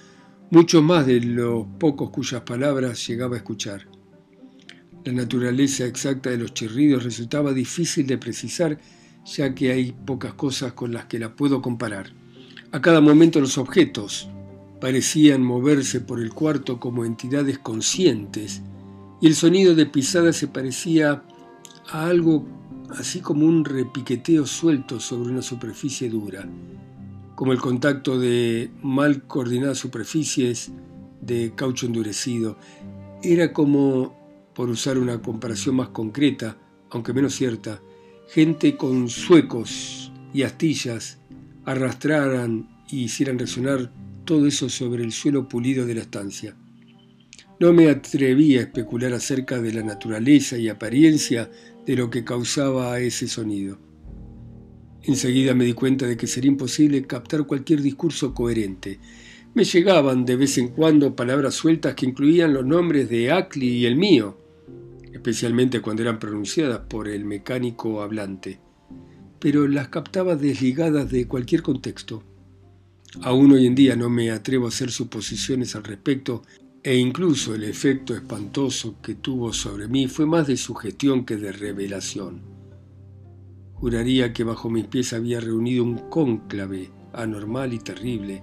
mucho 0.49 0.81
más 0.81 1.05
de 1.05 1.21
los 1.21 1.65
pocos 1.79 2.09
cuyas 2.09 2.41
palabras 2.41 3.07
llegaba 3.07 3.35
a 3.35 3.37
escuchar. 3.37 3.87
La 5.05 5.13
naturaleza 5.13 5.85
exacta 5.85 6.29
de 6.29 6.37
los 6.37 6.53
chirridos 6.53 7.03
resultaba 7.03 7.53
difícil 7.53 8.05
de 8.05 8.17
precisar, 8.17 8.77
ya 9.25 9.55
que 9.55 9.71
hay 9.71 9.93
pocas 9.93 10.33
cosas 10.33 10.73
con 10.73 10.91
las 10.91 11.05
que 11.05 11.19
la 11.19 11.35
puedo 11.35 11.61
comparar. 11.61 12.11
A 12.71 12.81
cada 12.81 13.01
momento 13.01 13.39
los 13.39 13.57
objetos 13.57 14.29
parecían 14.79 15.43
moverse 15.43 16.01
por 16.01 16.19
el 16.19 16.33
cuarto 16.33 16.79
como 16.79 17.05
entidades 17.05 17.59
conscientes, 17.59 18.61
y 19.21 19.27
el 19.27 19.35
sonido 19.35 19.75
de 19.75 19.85
pisadas 19.85 20.35
se 20.35 20.47
parecía 20.47 21.23
a 21.89 22.05
algo 22.07 22.45
así 22.97 23.21
como 23.21 23.45
un 23.45 23.65
repiqueteo 23.65 24.45
suelto 24.45 24.99
sobre 24.99 25.31
una 25.31 25.41
superficie 25.41 26.09
dura, 26.09 26.47
como 27.35 27.51
el 27.51 27.59
contacto 27.59 28.19
de 28.19 28.71
mal 28.81 29.23
coordinadas 29.23 29.77
superficies 29.77 30.71
de 31.21 31.53
caucho 31.55 31.85
endurecido. 31.85 32.57
Era 33.23 33.53
como 33.53 34.15
por 34.53 34.69
usar 34.69 34.97
una 34.97 35.21
comparación 35.21 35.75
más 35.75 35.89
concreta, 35.89 36.57
aunque 36.89 37.13
menos 37.13 37.35
cierta, 37.35 37.81
gente 38.27 38.75
con 38.77 39.09
suecos 39.09 40.11
y 40.33 40.43
astillas 40.43 41.19
arrastraran 41.65 42.69
y 42.89 43.03
hicieran 43.03 43.39
resonar 43.39 43.91
todo 44.25 44.47
eso 44.47 44.69
sobre 44.69 45.03
el 45.03 45.11
suelo 45.11 45.47
pulido 45.47 45.85
de 45.85 45.95
la 45.95 46.01
estancia. 46.01 46.55
No 47.59 47.73
me 47.73 47.89
atreví 47.89 48.57
a 48.57 48.61
especular 48.61 49.13
acerca 49.13 49.61
de 49.61 49.71
la 49.71 49.83
naturaleza 49.83 50.57
y 50.57 50.67
apariencia 50.67 51.49
de 51.91 51.97
lo 51.97 52.09
que 52.09 52.23
causaba 52.23 52.97
ese 53.01 53.27
sonido. 53.27 53.77
Enseguida 55.03 55.53
me 55.53 55.65
di 55.65 55.73
cuenta 55.73 56.07
de 56.07 56.15
que 56.15 56.25
sería 56.25 56.49
imposible 56.49 57.05
captar 57.05 57.45
cualquier 57.45 57.81
discurso 57.81 58.33
coherente. 58.33 59.01
Me 59.53 59.65
llegaban 59.65 60.23
de 60.23 60.37
vez 60.37 60.57
en 60.57 60.69
cuando 60.69 61.17
palabras 61.17 61.53
sueltas 61.53 61.95
que 61.95 62.05
incluían 62.05 62.53
los 62.53 62.65
nombres 62.65 63.09
de 63.09 63.29
Ackley 63.33 63.79
y 63.79 63.85
el 63.87 63.97
mío, 63.97 64.37
especialmente 65.11 65.81
cuando 65.81 66.03
eran 66.03 66.17
pronunciadas 66.17 66.79
por 66.87 67.09
el 67.09 67.25
mecánico 67.25 68.01
hablante, 68.01 68.61
pero 69.39 69.67
las 69.67 69.89
captaba 69.89 70.37
desligadas 70.37 71.11
de 71.11 71.27
cualquier 71.27 71.61
contexto. 71.61 72.23
Aún 73.21 73.51
hoy 73.51 73.65
en 73.65 73.75
día 73.75 73.97
no 73.97 74.09
me 74.09 74.31
atrevo 74.31 74.67
a 74.67 74.69
hacer 74.69 74.91
suposiciones 74.91 75.75
al 75.75 75.83
respecto 75.83 76.43
e 76.83 76.97
incluso 76.97 77.53
el 77.53 77.63
efecto 77.63 78.15
espantoso 78.15 78.95
que 79.01 79.13
tuvo 79.13 79.53
sobre 79.53 79.87
mí 79.87 80.07
fue 80.07 80.25
más 80.25 80.47
de 80.47 80.57
sugestión 80.57 81.25
que 81.25 81.37
de 81.37 81.51
revelación. 81.51 82.41
Juraría 83.75 84.33
que 84.33 84.43
bajo 84.43 84.69
mis 84.69 84.87
pies 84.87 85.13
había 85.13 85.39
reunido 85.39 85.83
un 85.83 85.97
cónclave 86.09 86.89
anormal 87.13 87.73
y 87.73 87.79
terrible, 87.79 88.41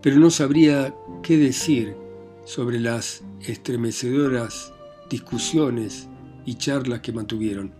pero 0.00 0.18
no 0.18 0.30
sabría 0.30 0.94
qué 1.22 1.36
decir 1.36 1.96
sobre 2.44 2.78
las 2.78 3.24
estremecedoras 3.40 4.72
discusiones 5.10 6.08
y 6.44 6.54
charlas 6.54 7.00
que 7.00 7.12
mantuvieron. 7.12 7.72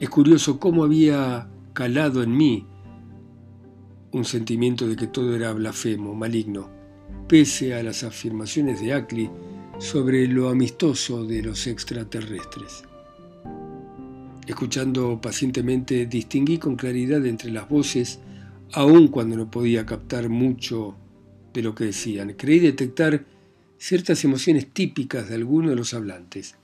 Es 0.00 0.08
curioso 0.08 0.58
cómo 0.58 0.84
había 0.84 1.48
calado 1.74 2.22
en 2.22 2.36
mí 2.36 2.66
un 4.12 4.24
sentimiento 4.24 4.86
de 4.86 4.96
que 4.96 5.08
todo 5.08 5.34
era 5.34 5.52
blasfemo, 5.52 6.14
maligno 6.14 6.77
pese 7.28 7.74
a 7.74 7.82
las 7.82 8.04
afirmaciones 8.04 8.80
de 8.80 8.94
Ackley 8.94 9.30
sobre 9.78 10.26
lo 10.26 10.48
amistoso 10.48 11.24
de 11.24 11.42
los 11.42 11.66
extraterrestres. 11.66 12.84
Escuchando 14.46 15.20
pacientemente, 15.20 16.06
distinguí 16.06 16.56
con 16.56 16.76
claridad 16.76 17.24
entre 17.26 17.50
las 17.50 17.68
voces, 17.68 18.18
aun 18.72 19.08
cuando 19.08 19.36
no 19.36 19.50
podía 19.50 19.84
captar 19.84 20.30
mucho 20.30 20.96
de 21.52 21.62
lo 21.62 21.74
que 21.74 21.84
decían. 21.84 22.32
Creí 22.32 22.60
detectar 22.60 23.26
ciertas 23.76 24.24
emociones 24.24 24.66
típicas 24.72 25.28
de 25.28 25.34
algunos 25.34 25.70
de 25.70 25.76
los 25.76 25.92
hablantes. 25.92 26.56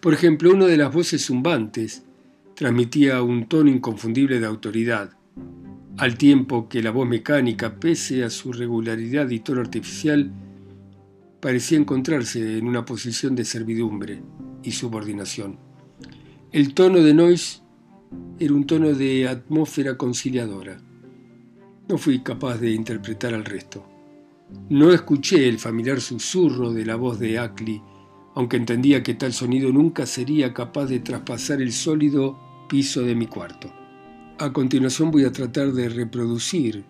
Por 0.00 0.14
ejemplo, 0.14 0.50
una 0.50 0.66
de 0.66 0.78
las 0.78 0.92
voces 0.92 1.26
zumbantes 1.26 2.02
transmitía 2.54 3.22
un 3.22 3.46
tono 3.46 3.70
inconfundible 3.70 4.40
de 4.40 4.46
autoridad, 4.46 5.10
al 5.96 6.16
tiempo 6.16 6.68
que 6.68 6.82
la 6.82 6.90
voz 6.90 7.08
mecánica, 7.08 7.80
pese 7.80 8.22
a 8.22 8.30
su 8.30 8.52
regularidad 8.52 9.28
y 9.30 9.40
tono 9.40 9.60
artificial, 9.60 10.30
parecía 11.40 11.78
encontrarse 11.78 12.58
en 12.58 12.68
una 12.68 12.84
posición 12.84 13.34
de 13.34 13.44
servidumbre 13.44 14.22
y 14.62 14.72
subordinación. 14.72 15.58
El 16.52 16.74
tono 16.74 17.00
de 17.00 17.14
Noise 17.14 17.62
era 18.38 18.54
un 18.54 18.66
tono 18.66 18.92
de 18.92 19.28
atmósfera 19.28 19.96
conciliadora. 19.96 20.80
No 21.88 21.98
fui 21.98 22.20
capaz 22.20 22.58
de 22.58 22.70
interpretar 22.70 23.34
al 23.34 23.44
resto. 23.44 23.84
No 24.70 24.92
escuché 24.92 25.48
el 25.48 25.58
familiar 25.58 26.00
susurro 26.00 26.72
de 26.72 26.86
la 26.86 26.96
voz 26.96 27.18
de 27.18 27.38
Ackley, 27.38 27.82
aunque 28.34 28.56
entendía 28.56 29.02
que 29.02 29.14
tal 29.14 29.32
sonido 29.32 29.72
nunca 29.72 30.06
sería 30.06 30.54
capaz 30.54 30.86
de 30.86 31.00
traspasar 31.00 31.60
el 31.60 31.72
sólido 31.72 32.38
piso 32.68 33.02
de 33.02 33.14
mi 33.14 33.26
cuarto. 33.26 33.72
A 34.40 34.52
continuación 34.52 35.10
voy 35.10 35.24
a 35.24 35.32
tratar 35.32 35.72
de 35.72 35.88
reproducir 35.88 36.84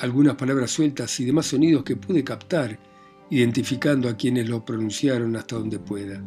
algunas 0.00 0.34
palabras 0.34 0.72
sueltas 0.72 1.20
y 1.20 1.24
demás 1.24 1.46
sonidos 1.46 1.84
que 1.84 1.94
pude 1.94 2.24
captar, 2.24 2.76
identificando 3.30 4.08
a 4.08 4.16
quienes 4.16 4.48
lo 4.48 4.64
pronunciaron 4.64 5.36
hasta 5.36 5.54
donde 5.54 5.78
pueda. 5.78 6.20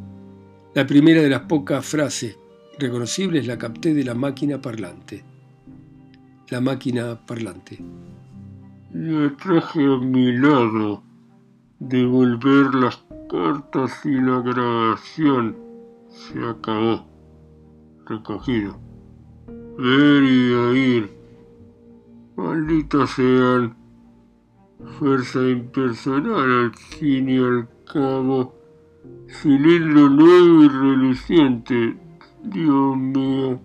La 0.74 0.88
primera 0.88 1.22
de 1.22 1.28
las 1.28 1.42
pocas 1.42 1.86
frases 1.86 2.40
reconocibles 2.80 3.48
la 3.48 3.58
capté 3.58 3.94
de 3.94 4.06
la 4.06 4.14
máquina 4.14 4.62
parlante. 4.62 5.26
La 6.52 6.62
máquina 6.62 7.20
parlante. 7.26 7.78
La 8.94 9.36
traje 9.36 9.84
a 9.84 9.98
mi 9.98 10.32
lado. 10.38 11.04
Devolver 11.80 12.74
las 12.76 13.04
cartas 13.30 13.92
y 14.06 14.14
la 14.14 14.40
grabación. 14.40 15.58
Se 16.10 16.40
acabó. 16.40 17.06
Recogido 18.06 18.88
y 19.80 20.54
oír. 20.54 21.10
Malditos 22.36 23.12
sean. 23.12 23.76
Fuerza 25.00 25.48
impersonal 25.48 26.66
al 26.66 26.76
fin 26.76 27.30
y 27.30 27.38
al 27.38 27.68
cabo. 27.92 28.56
Cilindro 29.28 30.10
nuevo 30.10 30.64
y 30.64 30.68
reluciente. 30.68 31.98
Dios 32.44 32.98
mío. 32.98 33.60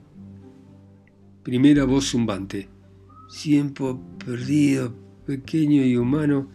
Primera 1.42 1.85
voz 1.85 2.11
zumbante. 2.11 2.69
Tiempo 3.42 4.00
perdido, 4.25 4.95
pequeño 5.26 5.83
y 5.85 5.97
humano. 5.97 6.49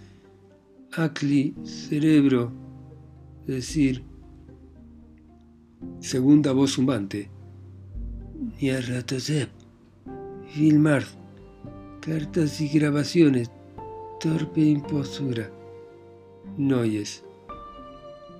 Acli, 0.94 1.56
cerebro. 1.64 2.52
Decir. 3.46 4.04
Segunda 6.00 6.52
voz 6.52 6.72
zumbante. 6.74 7.37
Nyarlathotep, 8.38 9.50
filmar, 10.53 11.03
cartas 12.01 12.62
y 12.62 12.67
grabaciones, 12.67 13.50
torpe 14.20 14.62
impostura. 14.62 15.50
Noyes, 16.56 17.24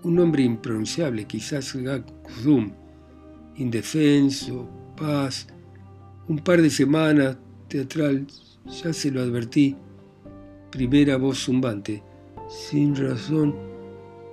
un 0.04 0.16
nombre 0.16 0.44
impronunciable, 0.44 1.26
quizás 1.26 1.76
Gakudum, 1.76 2.72
indefenso, 3.56 4.70
paz, 4.96 5.48
un 6.28 6.38
par 6.38 6.62
de 6.62 6.70
semanas, 6.70 7.38
teatral, 7.68 8.28
ya 8.68 8.94
se 8.94 9.10
lo 9.10 9.22
advertí. 9.22 9.76
Primera 10.70 11.18
voz 11.18 11.40
zumbante, 11.40 12.04
sin 12.48 12.96
razón, 12.96 13.56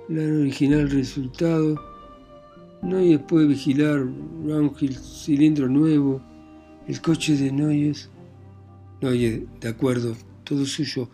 el 0.09 0.41
original 0.41 0.91
resultado 0.91 1.94
Noyes 2.85 3.19
puede 3.19 3.47
vigilar 3.47 4.05
Roundhill, 4.45 4.95
cilindro 4.95 5.67
nuevo, 5.67 6.21
el 6.87 7.01
coche 7.01 7.35
de 7.35 7.51
Noyes. 7.51 8.11
Noyes, 9.01 9.41
de 9.59 9.69
acuerdo, 9.69 10.15
todo 10.43 10.67
suyo. 10.67 11.09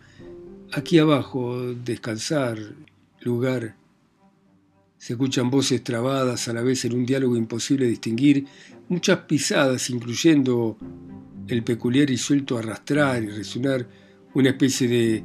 Aquí 0.74 0.98
abajo, 0.98 1.72
descansar, 1.72 2.58
lugar. 3.22 3.74
Se 4.98 5.14
escuchan 5.14 5.48
voces 5.48 5.82
trabadas 5.82 6.46
a 6.46 6.52
la 6.52 6.60
vez 6.60 6.84
en 6.84 6.92
un 6.92 7.06
diálogo 7.06 7.38
imposible 7.38 7.86
de 7.86 7.92
distinguir, 7.92 8.44
muchas 8.90 9.20
pisadas, 9.20 9.88
incluyendo 9.88 10.76
el 11.48 11.64
peculiar 11.64 12.10
y 12.10 12.18
suelto 12.18 12.58
arrastrar 12.58 13.22
y 13.22 13.28
resonar, 13.28 13.88
una 14.34 14.50
especie 14.50 14.88
de 14.88 15.24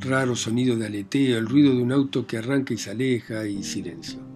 raro 0.00 0.36
sonido 0.36 0.76
de 0.76 0.86
aleteo, 0.86 1.38
el 1.38 1.46
ruido 1.46 1.74
de 1.74 1.82
un 1.82 1.92
auto 1.92 2.26
que 2.26 2.36
arranca 2.36 2.74
y 2.74 2.78
se 2.78 2.90
aleja 2.90 3.46
y 3.46 3.62
silencio. 3.62 4.35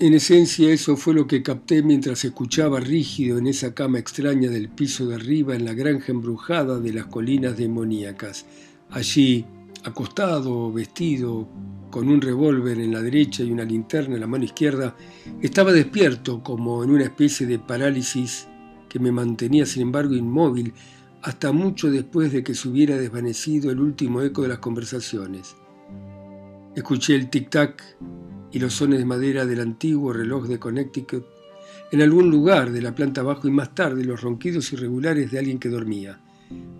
En 0.00 0.14
esencia 0.14 0.72
eso 0.72 0.96
fue 0.96 1.12
lo 1.12 1.26
que 1.26 1.42
capté 1.42 1.82
mientras 1.82 2.24
escuchaba 2.24 2.78
rígido 2.78 3.36
en 3.36 3.48
esa 3.48 3.74
cama 3.74 3.98
extraña 3.98 4.48
del 4.48 4.68
piso 4.68 5.08
de 5.08 5.16
arriba 5.16 5.56
en 5.56 5.64
la 5.64 5.74
granja 5.74 6.12
embrujada 6.12 6.78
de 6.78 6.92
las 6.92 7.06
colinas 7.06 7.56
demoníacas. 7.56 8.46
Allí, 8.90 9.44
acostado, 9.82 10.72
vestido, 10.72 11.48
con 11.90 12.08
un 12.08 12.20
revólver 12.20 12.78
en 12.78 12.92
la 12.92 13.02
derecha 13.02 13.42
y 13.42 13.50
una 13.50 13.64
linterna 13.64 14.14
en 14.14 14.20
la 14.20 14.28
mano 14.28 14.44
izquierda, 14.44 14.94
estaba 15.42 15.72
despierto 15.72 16.44
como 16.44 16.84
en 16.84 16.90
una 16.90 17.02
especie 17.02 17.48
de 17.48 17.58
parálisis 17.58 18.46
que 18.88 19.00
me 19.00 19.10
mantenía 19.10 19.66
sin 19.66 19.82
embargo 19.82 20.14
inmóvil 20.14 20.74
hasta 21.22 21.50
mucho 21.50 21.90
después 21.90 22.30
de 22.30 22.44
que 22.44 22.54
se 22.54 22.68
hubiera 22.68 22.96
desvanecido 22.96 23.72
el 23.72 23.80
último 23.80 24.22
eco 24.22 24.42
de 24.42 24.48
las 24.48 24.58
conversaciones. 24.58 25.56
Escuché 26.76 27.16
el 27.16 27.30
tic-tac 27.30 27.82
y 28.52 28.58
los 28.58 28.74
sones 28.74 28.98
de 28.98 29.04
madera 29.04 29.46
del 29.46 29.60
antiguo 29.60 30.12
reloj 30.12 30.46
de 30.46 30.58
Connecticut 30.58 31.24
en 31.90 32.02
algún 32.02 32.30
lugar 32.30 32.70
de 32.70 32.82
la 32.82 32.94
planta 32.94 33.22
abajo 33.22 33.48
y 33.48 33.50
más 33.50 33.74
tarde 33.74 34.04
los 34.04 34.20
ronquidos 34.20 34.72
irregulares 34.72 35.30
de 35.30 35.38
alguien 35.38 35.58
que 35.58 35.68
dormía. 35.68 36.20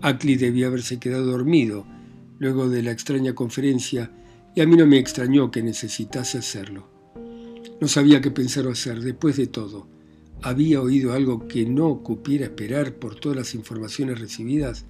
Ackley 0.01 0.35
debía 0.35 0.67
haberse 0.67 0.99
quedado 0.99 1.25
dormido 1.25 1.85
luego 2.37 2.69
de 2.69 2.83
la 2.83 2.91
extraña 2.91 3.33
conferencia 3.33 4.11
y 4.55 4.61
a 4.61 4.67
mí 4.67 4.75
no 4.75 4.85
me 4.85 4.97
extrañó 4.97 5.51
que 5.51 5.63
necesitase 5.63 6.37
hacerlo. 6.37 6.89
No 7.81 7.87
sabía 7.87 8.21
qué 8.21 8.31
pensar 8.31 8.67
o 8.67 8.71
hacer 8.71 9.01
después 9.01 9.37
de 9.37 9.47
todo. 9.47 9.87
Había 10.41 10.81
oído 10.81 11.13
algo 11.13 11.47
que 11.47 11.65
no 11.65 12.01
cupiera 12.01 12.45
esperar 12.45 12.95
por 12.95 13.15
todas 13.15 13.37
las 13.37 13.55
informaciones 13.55 14.19
recibidas. 14.19 14.85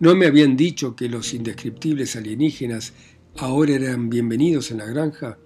No 0.00 0.14
me 0.16 0.26
habían 0.26 0.56
dicho 0.56 0.96
que 0.96 1.08
los 1.08 1.32
indescriptibles 1.34 2.16
alienígenas 2.16 2.92
ahora 3.36 3.72
eran 3.74 4.10
bienvenidos 4.10 4.70
en 4.70 4.78
la 4.78 4.86
granja. 4.86 5.38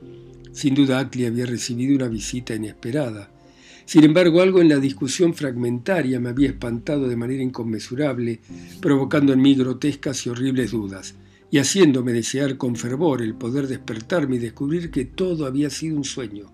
Sin 0.55 0.77
duda 0.77 1.01
Ackley 1.01 1.27
había 1.27 1.47
recibido 1.47 1.97
una 1.97 2.07
visita 2.07 2.55
inesperada. 2.55 3.29
Sin 3.87 4.05
embargo, 4.05 4.41
algo 4.41 4.61
en 4.61 4.69
la 4.69 4.79
discusión 4.79 5.35
fragmentaria 5.35 6.21
me 6.21 6.29
había 6.29 6.49
espantado 6.49 7.09
de 7.09 7.17
manera 7.17 7.43
inconmensurable, 7.43 8.41
provocando 8.81 9.33
en 9.33 9.43
mí 9.43 9.57
grotescas 9.57 10.25
y 10.25 10.31
horribles 10.31 10.71
dudas, 10.71 11.17
y 11.51 11.59
haciéndome 11.59 12.13
desear 12.13 12.57
con 12.57 12.77
fervor 12.77 13.21
el 13.21 13.35
poder 13.35 13.67
despertarme 13.67 14.37
y 14.37 14.39
descubrir 14.39 14.93
que 14.93 15.05
todo 15.05 15.45
había 15.45 15.71
sido 15.71 15.97
un 15.97 16.05
sueño. 16.05 16.53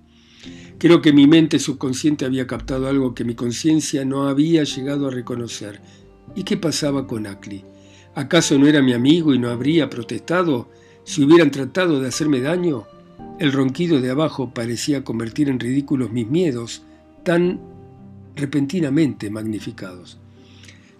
Creo 0.78 1.02
que 1.02 1.12
mi 1.12 1.26
mente 1.26 1.58
subconsciente 1.58 2.24
había 2.24 2.46
captado 2.46 2.88
algo 2.88 3.14
que 3.14 3.24
mi 3.24 3.34
conciencia 3.34 4.06
no 4.06 4.28
había 4.28 4.64
llegado 4.64 5.08
a 5.08 5.10
reconocer. 5.10 5.82
¿Y 6.34 6.44
qué 6.44 6.56
pasaba 6.56 7.06
con 7.06 7.26
Ackley? 7.26 7.66
¿Acaso 8.14 8.58
no 8.58 8.66
era 8.66 8.80
mi 8.80 8.94
amigo 8.94 9.34
y 9.34 9.38
no 9.38 9.50
habría 9.50 9.90
protestado 9.90 10.70
si 11.04 11.22
hubieran 11.22 11.50
tratado 11.50 12.00
de 12.00 12.08
hacerme 12.08 12.40
daño? 12.40 12.86
El 13.40 13.52
ronquido 13.52 14.02
de 14.02 14.10
abajo 14.10 14.52
parecía 14.52 15.02
convertir 15.02 15.48
en 15.48 15.58
ridículos 15.58 16.12
mis 16.12 16.28
miedos, 16.28 16.82
tan 17.24 17.58
repentinamente 18.36 19.30
magnificados. 19.30 20.18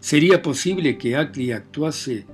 ¿Sería 0.01 0.41
posible 0.41 0.97
que 0.97 1.17
Ackley 1.17 1.53
actuase 1.53 2.25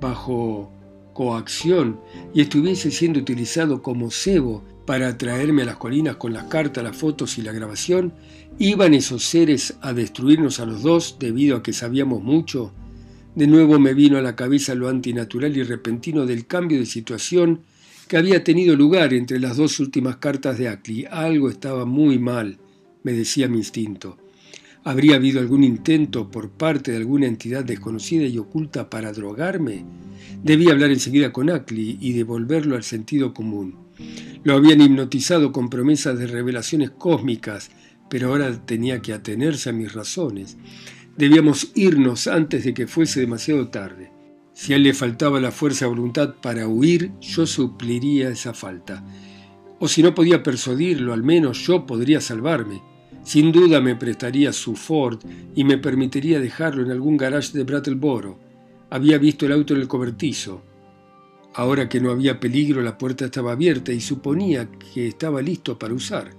bajo 0.00 0.72
coacción 1.12 2.00
y 2.32 2.40
estuviese 2.40 2.90
siendo 2.90 3.20
utilizado 3.20 3.82
como 3.82 4.10
cebo 4.10 4.64
para 4.86 5.08
atraerme 5.08 5.60
a 5.60 5.66
las 5.66 5.76
colinas 5.76 6.16
con 6.16 6.32
las 6.32 6.44
cartas, 6.44 6.82
las 6.82 6.96
fotos 6.96 7.36
y 7.36 7.42
la 7.42 7.52
grabación? 7.52 8.14
¿Iban 8.58 8.94
esos 8.94 9.24
seres 9.24 9.76
a 9.82 9.92
destruirnos 9.92 10.58
a 10.58 10.64
los 10.64 10.82
dos 10.82 11.16
debido 11.18 11.58
a 11.58 11.62
que 11.62 11.74
sabíamos 11.74 12.22
mucho? 12.22 12.72
De 13.34 13.46
nuevo 13.46 13.78
me 13.78 13.92
vino 13.92 14.16
a 14.16 14.22
la 14.22 14.36
cabeza 14.36 14.74
lo 14.74 14.88
antinatural 14.88 15.54
y 15.54 15.64
repentino 15.64 16.24
del 16.24 16.46
cambio 16.46 16.78
de 16.78 16.86
situación 16.86 17.60
que 18.10 18.16
había 18.16 18.42
tenido 18.42 18.74
lugar 18.74 19.14
entre 19.14 19.38
las 19.38 19.56
dos 19.56 19.78
últimas 19.78 20.16
cartas 20.16 20.58
de 20.58 20.66
Ackley. 20.66 21.06
Algo 21.08 21.48
estaba 21.48 21.86
muy 21.86 22.18
mal, 22.18 22.58
me 23.04 23.12
decía 23.12 23.46
mi 23.46 23.58
instinto. 23.58 24.18
¿Habría 24.82 25.14
habido 25.14 25.38
algún 25.38 25.62
intento 25.62 26.28
por 26.28 26.50
parte 26.50 26.90
de 26.90 26.96
alguna 26.96 27.28
entidad 27.28 27.64
desconocida 27.64 28.26
y 28.26 28.36
oculta 28.36 28.90
para 28.90 29.12
drogarme? 29.12 29.84
Debía 30.42 30.72
hablar 30.72 30.90
enseguida 30.90 31.32
con 31.32 31.50
Ackley 31.50 31.98
y 32.00 32.12
devolverlo 32.12 32.74
al 32.74 32.82
sentido 32.82 33.32
común. 33.32 33.76
Lo 34.42 34.54
habían 34.56 34.80
hipnotizado 34.80 35.52
con 35.52 35.70
promesas 35.70 36.18
de 36.18 36.26
revelaciones 36.26 36.90
cósmicas, 36.90 37.70
pero 38.10 38.30
ahora 38.30 38.66
tenía 38.66 39.00
que 39.02 39.12
atenerse 39.12 39.70
a 39.70 39.72
mis 39.72 39.92
razones. 39.92 40.56
Debíamos 41.16 41.70
irnos 41.76 42.26
antes 42.26 42.64
de 42.64 42.74
que 42.74 42.88
fuese 42.88 43.20
demasiado 43.20 43.68
tarde. 43.68 44.09
Si 44.60 44.74
a 44.74 44.76
él 44.76 44.82
le 44.82 44.92
faltaba 44.92 45.40
la 45.40 45.52
fuerza 45.52 45.86
de 45.86 45.88
voluntad 45.88 46.34
para 46.34 46.68
huir, 46.68 47.12
yo 47.22 47.46
supliría 47.46 48.28
esa 48.28 48.52
falta. 48.52 49.02
O 49.78 49.88
si 49.88 50.02
no 50.02 50.14
podía 50.14 50.42
persuadirlo, 50.42 51.14
al 51.14 51.22
menos 51.22 51.66
yo 51.66 51.86
podría 51.86 52.20
salvarme. 52.20 52.82
Sin 53.24 53.52
duda 53.52 53.80
me 53.80 53.96
prestaría 53.96 54.52
su 54.52 54.76
Ford 54.76 55.18
y 55.54 55.64
me 55.64 55.78
permitiría 55.78 56.40
dejarlo 56.40 56.82
en 56.82 56.90
algún 56.90 57.16
garage 57.16 57.56
de 57.56 57.64
Brattleboro. 57.64 58.38
Había 58.90 59.16
visto 59.16 59.46
el 59.46 59.52
auto 59.52 59.72
en 59.72 59.80
el 59.80 59.88
cobertizo. 59.88 60.60
Ahora 61.54 61.88
que 61.88 61.98
no 62.02 62.10
había 62.10 62.38
peligro, 62.38 62.82
la 62.82 62.98
puerta 62.98 63.24
estaba 63.24 63.52
abierta 63.52 63.92
y 63.92 64.00
suponía 64.02 64.68
que 64.92 65.08
estaba 65.08 65.40
listo 65.40 65.78
para 65.78 65.94
usar. 65.94 66.32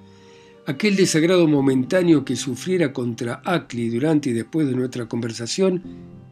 Aquel 0.68 0.96
desagrado 0.96 1.48
momentáneo 1.48 2.24
que 2.24 2.36
sufriera 2.36 2.94
contra 2.94 3.42
Ackley 3.44 3.90
durante 3.90 4.30
y 4.30 4.34
después 4.34 4.68
de 4.68 4.76
nuestra 4.76 5.08
conversación 5.08 5.82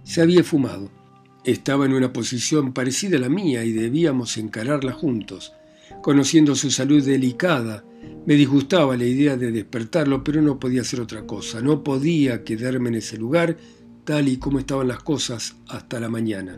se 0.04 0.22
había 0.22 0.44
fumado. 0.44 0.99
Estaba 1.44 1.86
en 1.86 1.94
una 1.94 2.12
posición 2.12 2.74
parecida 2.74 3.18
a 3.18 3.22
la 3.22 3.30
mía 3.30 3.64
y 3.64 3.72
debíamos 3.72 4.38
encararla 4.38 4.92
juntos. 4.92 5.54
Conociendo 6.02 6.54
su 6.56 6.70
salud 6.70 7.04
delicada, 7.04 7.84
me 8.26 8.36
disgustaba 8.36 8.98
la 8.98 9.06
idea 9.06 9.38
de 9.38 9.52
despertarlo, 9.52 10.24
pero 10.24 10.42
no 10.42 10.60
podía 10.60 10.82
hacer 10.82 11.00
otra 11.02 11.26
cosa. 11.26 11.62
No 11.62 11.84
podía 11.84 12.44
quedarme 12.44 12.90
en 12.90 12.96
ese 12.96 13.18
lugar 13.18 13.58
tal 14.04 14.28
y 14.28 14.38
como 14.38 14.60
estaban 14.60 14.88
las 14.88 15.04
cosas 15.04 15.56
hasta 15.68 16.00
la 16.00 16.10
mañana. 16.10 16.58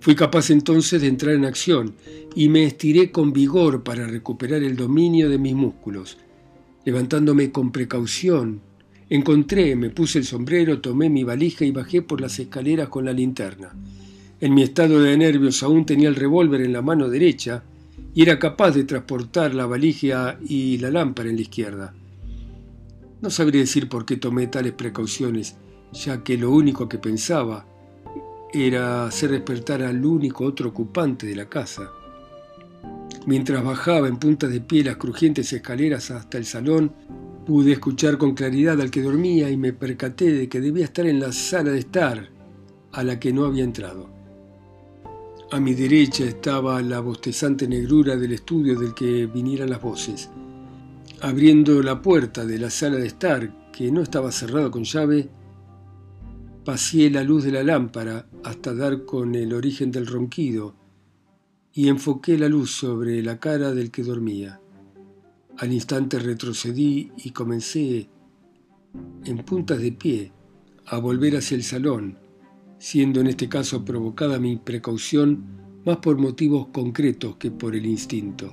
Fui 0.00 0.14
capaz 0.14 0.50
entonces 0.50 1.00
de 1.00 1.08
entrar 1.08 1.34
en 1.34 1.44
acción 1.44 1.94
y 2.34 2.48
me 2.48 2.64
estiré 2.64 3.10
con 3.10 3.32
vigor 3.32 3.82
para 3.82 4.06
recuperar 4.06 4.62
el 4.62 4.76
dominio 4.76 5.28
de 5.30 5.38
mis 5.38 5.54
músculos. 5.54 6.18
Levantándome 6.84 7.50
con 7.50 7.72
precaución, 7.72 8.60
encontré, 9.10 9.76
me 9.76 9.90
puse 9.90 10.18
el 10.18 10.24
sombrero, 10.24 10.80
tomé 10.80 11.08
mi 11.10 11.24
valija 11.24 11.64
y 11.64 11.70
bajé 11.70 12.02
por 12.02 12.20
las 12.20 12.38
escaleras 12.38 12.88
con 12.88 13.04
la 13.04 13.12
linterna. 13.12 13.74
En 14.40 14.54
mi 14.54 14.62
estado 14.62 15.00
de 15.00 15.16
nervios 15.16 15.62
aún 15.62 15.86
tenía 15.86 16.08
el 16.08 16.16
revólver 16.16 16.60
en 16.60 16.72
la 16.72 16.82
mano 16.82 17.08
derecha 17.08 17.62
y 18.14 18.22
era 18.22 18.38
capaz 18.38 18.72
de 18.72 18.84
transportar 18.84 19.54
la 19.54 19.66
valija 19.66 20.38
y 20.46 20.78
la 20.78 20.90
lámpara 20.90 21.30
en 21.30 21.36
la 21.36 21.42
izquierda. 21.42 21.94
No 23.20 23.30
sabría 23.30 23.62
decir 23.62 23.88
por 23.88 24.04
qué 24.04 24.16
tomé 24.16 24.46
tales 24.48 24.72
precauciones, 24.72 25.56
ya 25.92 26.22
que 26.22 26.36
lo 26.36 26.50
único 26.50 26.88
que 26.88 26.98
pensaba 26.98 27.66
era 28.52 29.06
hacer 29.06 29.30
despertar 29.30 29.82
al 29.82 30.04
único 30.04 30.44
otro 30.44 30.68
ocupante 30.68 31.26
de 31.26 31.36
la 31.36 31.48
casa. 31.48 31.90
Mientras 33.26 33.64
bajaba 33.64 34.08
en 34.08 34.18
punta 34.18 34.46
de 34.46 34.60
pie 34.60 34.84
las 34.84 34.96
crujientes 34.96 35.52
escaleras 35.52 36.10
hasta 36.10 36.36
el 36.36 36.44
salón, 36.44 36.92
pude 37.46 37.72
escuchar 37.72 38.18
con 38.18 38.34
claridad 38.34 38.80
al 38.80 38.90
que 38.90 39.02
dormía 39.02 39.50
y 39.50 39.56
me 39.56 39.72
percaté 39.72 40.32
de 40.32 40.48
que 40.48 40.60
debía 40.60 40.84
estar 40.84 41.06
en 41.06 41.20
la 41.20 41.32
sala 41.32 41.70
de 41.70 41.78
estar, 41.78 42.30
a 42.92 43.02
la 43.02 43.18
que 43.18 43.32
no 43.32 43.44
había 43.44 43.64
entrado. 43.64 44.08
A 45.50 45.60
mi 45.60 45.74
derecha 45.74 46.24
estaba 46.24 46.80
la 46.82 47.00
bostezante 47.00 47.68
negrura 47.68 48.16
del 48.16 48.32
estudio 48.32 48.78
del 48.78 48.94
que 48.94 49.26
vinieran 49.26 49.70
las 49.70 49.82
voces. 49.82 50.30
Abriendo 51.20 51.82
la 51.82 52.00
puerta 52.00 52.44
de 52.44 52.58
la 52.58 52.70
sala 52.70 52.96
de 52.96 53.06
estar, 53.06 53.70
que 53.70 53.90
no 53.90 54.02
estaba 54.02 54.32
cerrada 54.32 54.70
con 54.70 54.84
llave, 54.84 55.28
Pasé 56.64 57.10
la 57.10 57.22
luz 57.22 57.44
de 57.44 57.52
la 57.52 57.62
lámpara 57.62 58.26
hasta 58.42 58.74
dar 58.74 59.04
con 59.04 59.34
el 59.34 59.52
origen 59.52 59.90
del 59.90 60.06
ronquido 60.06 60.74
y 61.74 61.88
enfoqué 61.88 62.38
la 62.38 62.48
luz 62.48 62.70
sobre 62.70 63.22
la 63.22 63.38
cara 63.38 63.74
del 63.74 63.90
que 63.90 64.02
dormía. 64.02 64.62
Al 65.56 65.72
instante 65.72 66.18
retrocedí 66.18 67.12
y 67.16 67.30
comencé, 67.30 68.08
en 69.24 69.38
puntas 69.38 69.78
de 69.80 69.92
pie, 69.92 70.32
a 70.86 70.98
volver 70.98 71.36
hacia 71.36 71.54
el 71.54 71.62
salón, 71.62 72.18
siendo 72.78 73.20
en 73.20 73.28
este 73.28 73.48
caso 73.48 73.84
provocada 73.84 74.40
mi 74.40 74.56
precaución 74.56 75.44
más 75.84 75.98
por 75.98 76.18
motivos 76.18 76.68
concretos 76.72 77.36
que 77.36 77.52
por 77.52 77.76
el 77.76 77.86
instinto, 77.86 78.52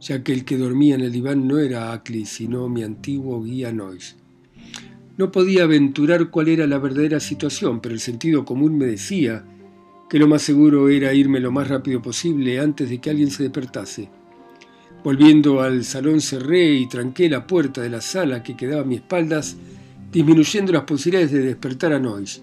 ya 0.00 0.22
que 0.22 0.34
el 0.34 0.44
que 0.44 0.58
dormía 0.58 0.96
en 0.96 1.00
el 1.00 1.12
diván 1.12 1.48
no 1.48 1.58
era 1.58 1.92
Ackley, 1.92 2.26
sino 2.26 2.68
mi 2.68 2.82
antiguo 2.82 3.42
guía 3.42 3.72
Noyes. 3.72 4.16
No 5.16 5.32
podía 5.32 5.64
aventurar 5.64 6.30
cuál 6.30 6.48
era 6.48 6.66
la 6.66 6.78
verdadera 6.78 7.20
situación, 7.20 7.80
pero 7.80 7.94
el 7.94 8.00
sentido 8.00 8.44
común 8.44 8.76
me 8.76 8.84
decía 8.84 9.46
que 10.10 10.18
lo 10.18 10.28
más 10.28 10.42
seguro 10.42 10.90
era 10.90 11.14
irme 11.14 11.40
lo 11.40 11.52
más 11.52 11.68
rápido 11.68 12.02
posible 12.02 12.60
antes 12.60 12.90
de 12.90 12.98
que 12.98 13.10
alguien 13.10 13.30
se 13.30 13.44
despertase. 13.44 14.10
Volviendo 15.04 15.60
al 15.60 15.84
salón 15.84 16.20
cerré 16.20 16.74
y 16.74 16.88
tranqué 16.88 17.28
la 17.28 17.46
puerta 17.46 17.80
de 17.80 17.88
la 17.88 18.00
sala 18.00 18.42
que 18.42 18.56
quedaba 18.56 18.82
a 18.82 18.84
mis 18.84 19.00
espaldas, 19.00 19.56
disminuyendo 20.10 20.72
las 20.72 20.82
posibilidades 20.82 21.32
de 21.32 21.42
despertar 21.42 21.92
a 21.92 21.98
Noyes. 21.98 22.42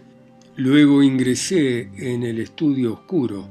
Luego 0.55 1.03
ingresé 1.03 1.89
en 1.97 2.23
el 2.23 2.39
estudio 2.39 2.93
oscuro, 2.93 3.45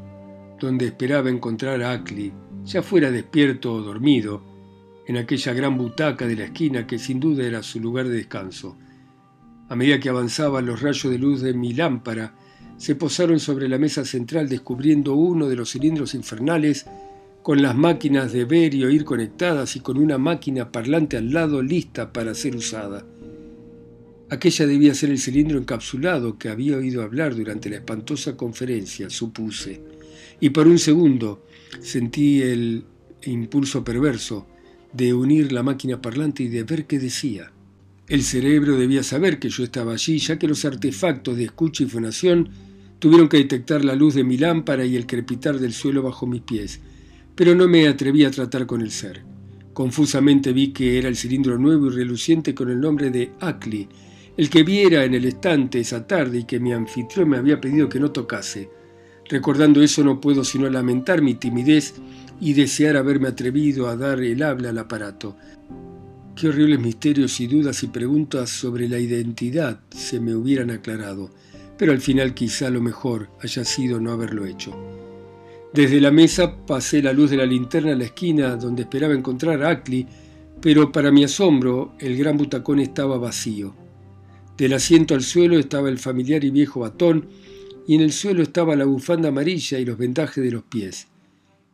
donde 0.59 0.87
esperaba 0.87 1.29
encontrar 1.29 1.83
a 1.83 1.93
Ackley, 1.93 2.33
ya 2.65 2.83
fuera 2.83 3.11
despierto 3.11 3.75
o 3.75 3.83
dormido, 3.83 4.43
en 5.07 5.19
aquella 5.19 5.53
gran 5.53 5.77
butaca 5.77 6.27
de 6.27 6.37
la 6.37 6.45
esquina 6.45 6.87
que 6.87 6.99
sin 6.99 7.21
duda 7.21 7.45
era 7.45 7.63
su 7.63 7.79
lugar 7.81 8.09
de 8.09 8.17
descanso. 8.17 8.79
A 9.69 9.77
medida 9.77 10.01
que 10.01 10.09
avanzaban 10.09 10.65
los 10.65 10.81
rayos 10.81 11.13
de 11.13 11.19
luz 11.19 11.43
de 11.43 11.53
mi 11.53 11.75
lámpara, 11.75 12.35
se 12.79 12.95
posaron 12.95 13.39
sobre 13.39 13.69
la 13.69 13.79
mesa 13.79 14.05
central 14.05 14.49
descubriendo 14.49 15.15
uno 15.15 15.47
de 15.47 15.57
los 15.57 15.71
cilindros 15.71 16.15
infernales 16.15 16.87
con 17.45 17.61
las 17.61 17.77
máquinas 17.77 18.33
de 18.33 18.47
ver 18.47 18.75
y 18.75 18.87
oír 18.87 19.05
conectadas 19.05 19.77
y 19.77 19.81
con 19.81 19.99
una 19.99 20.17
máquina 20.17 20.73
parlante 20.73 21.19
al 21.19 21.31
lado 21.31 21.63
lista 21.63 22.11
para 22.11 22.35
ser 22.35 22.57
usada. 22.57 23.07
Aquella 24.31 24.67
debía 24.67 24.95
ser 24.95 25.11
el 25.11 25.19
cilindro 25.19 25.59
encapsulado 25.59 26.39
que 26.39 26.49
había 26.49 26.79
oído 26.79 27.03
hablar 27.03 27.37
durante 27.37 27.69
la 27.69 27.77
espantosa 27.77 28.35
conferencia, 28.35 29.11
supuse, 29.11 29.83
y 30.41 30.49
por 30.51 30.67
un 30.67 30.79
segundo 30.79 31.45
sentí 31.83 32.41
el 32.41 32.87
impulso 33.25 33.85
perverso 33.85 34.47
de 34.95 35.13
unir 35.13 35.53
la 35.53 35.63
máquina 35.63 36.01
parlante 36.01 36.45
y 36.45 36.49
de 36.49 36.63
ver 36.63 36.87
qué 36.87 36.99
decía. 36.99 37.53
El 38.09 38.23
cerebro 38.23 38.79
debía 38.79 39.03
saber 39.03 39.39
que 39.39 39.51
yo 39.51 39.65
estaba 39.65 39.93
allí, 39.93 40.17
ya 40.17 40.39
que 40.39 40.49
los 40.49 40.65
artefactos 40.65 41.37
de 41.37 41.45
escucha 41.45 41.85
y 41.85 41.89
fonación 41.89 42.49
tuvieron 43.01 43.29
que 43.29 43.37
detectar 43.37 43.85
la 43.85 43.95
luz 43.95 44.15
de 44.15 44.25
mi 44.25 44.39
lámpara 44.39 44.87
y 44.87 44.97
el 44.97 45.07
crepitar 45.07 45.59
del 45.59 45.75
suelo 45.75 46.03
bajo 46.03 46.27
mis 46.27 46.41
pies, 46.41 46.81
pero 47.35 47.55
no 47.55 47.69
me 47.69 47.89
atreví 47.89 48.25
a 48.25 48.31
tratar 48.31 48.67
con 48.67 48.81
el 48.81 48.91
ser. 48.91 49.23
Confusamente 49.73 50.53
vi 50.53 50.73
que 50.73 50.99
era 50.99 51.09
el 51.09 51.17
cilindro 51.17 51.59
nuevo 51.59 51.89
y 51.89 51.91
reluciente 51.91 52.55
con 52.55 52.71
el 52.71 52.81
nombre 52.81 53.11
de 53.11 53.33
Ackley, 53.41 53.89
el 54.37 54.51
que 54.51 54.63
viera 54.63 55.05
en 55.05 55.15
el 55.15 55.25
estante 55.25 55.81
esa 55.81 56.07
tarde 56.07 56.41
y 56.41 56.45
que 56.45 56.61
mi 56.61 56.73
anfitrión 56.73 57.29
me 57.29 57.37
había 57.37 57.61
pedido 57.61 57.89
que 57.89 58.01
no 58.01 58.13
tocase. 58.13 58.71
Recordando 59.29 59.83
eso 59.83 60.05
no 60.05 60.21
puedo 60.21 60.45
sino 60.45 60.69
lamentar 60.69 61.23
mi 61.23 61.35
timidez 61.35 61.95
y 62.41 62.53
desear 62.53 62.97
haberme 62.97 63.29
atrevido 63.29 63.89
a 63.89 63.97
dar 63.97 64.21
el 64.21 64.43
habla 64.43 64.71
al 64.71 64.79
aparato. 64.79 65.37
Qué 66.37 66.49
horribles 66.49 66.81
misterios 66.81 67.41
y 67.41 67.47
dudas 67.47 67.83
y 67.85 67.89
preguntas 67.89 68.51
sobre 68.51 68.89
la 68.89 68.99
identidad 68.99 69.81
se 69.91 70.21
me 70.21 70.35
hubieran 70.35 70.71
aclarado, 70.71 71.31
pero 71.79 71.93
al 71.93 72.01
final 72.01 72.35
quizá 72.35 72.71
lo 72.71 72.81
mejor 72.81 73.31
haya 73.41 73.65
sido 73.65 74.01
no 74.01 74.11
haberlo 74.11 74.45
hecho. 74.45 75.04
Desde 75.75 76.01
la 76.01 76.13
mesa 76.13 76.65
pasé 76.65 77.03
la 77.03 77.13
luz 77.13 77.31
de 77.31 77.37
la 77.37 77.45
linterna 77.45 77.95
a 77.95 77.97
la 77.97 78.05
esquina 78.05 78.55
donde 78.55 78.83
esperaba 78.83 79.13
encontrar 79.13 79.61
a 79.65 79.71
Ackley, 79.71 80.07
pero 80.61 80.93
para 80.93 81.11
mi 81.11 81.25
asombro 81.25 81.95
el 81.99 82.17
gran 82.17 82.37
butacón 82.37 82.79
estaba 82.79 83.19
vacío. 83.19 83.75
Del 84.57 84.75
asiento 84.75 85.17
al 85.17 85.23
suelo 85.23 85.59
estaba 85.59 85.89
el 85.89 85.99
familiar 85.99 86.45
y 86.45 86.51
viejo 86.51 86.79
batón, 86.79 87.27
y 87.89 87.97
en 87.97 88.03
el 88.03 88.13
suelo 88.13 88.45
estaba 88.45 88.77
la 88.77 88.85
bufanda 88.85 89.31
amarilla 89.31 89.81
y 89.81 89.85
los 89.85 89.99
vendajes 89.99 90.45
de 90.45 90.53
los 90.53 90.63
pies. 90.63 91.09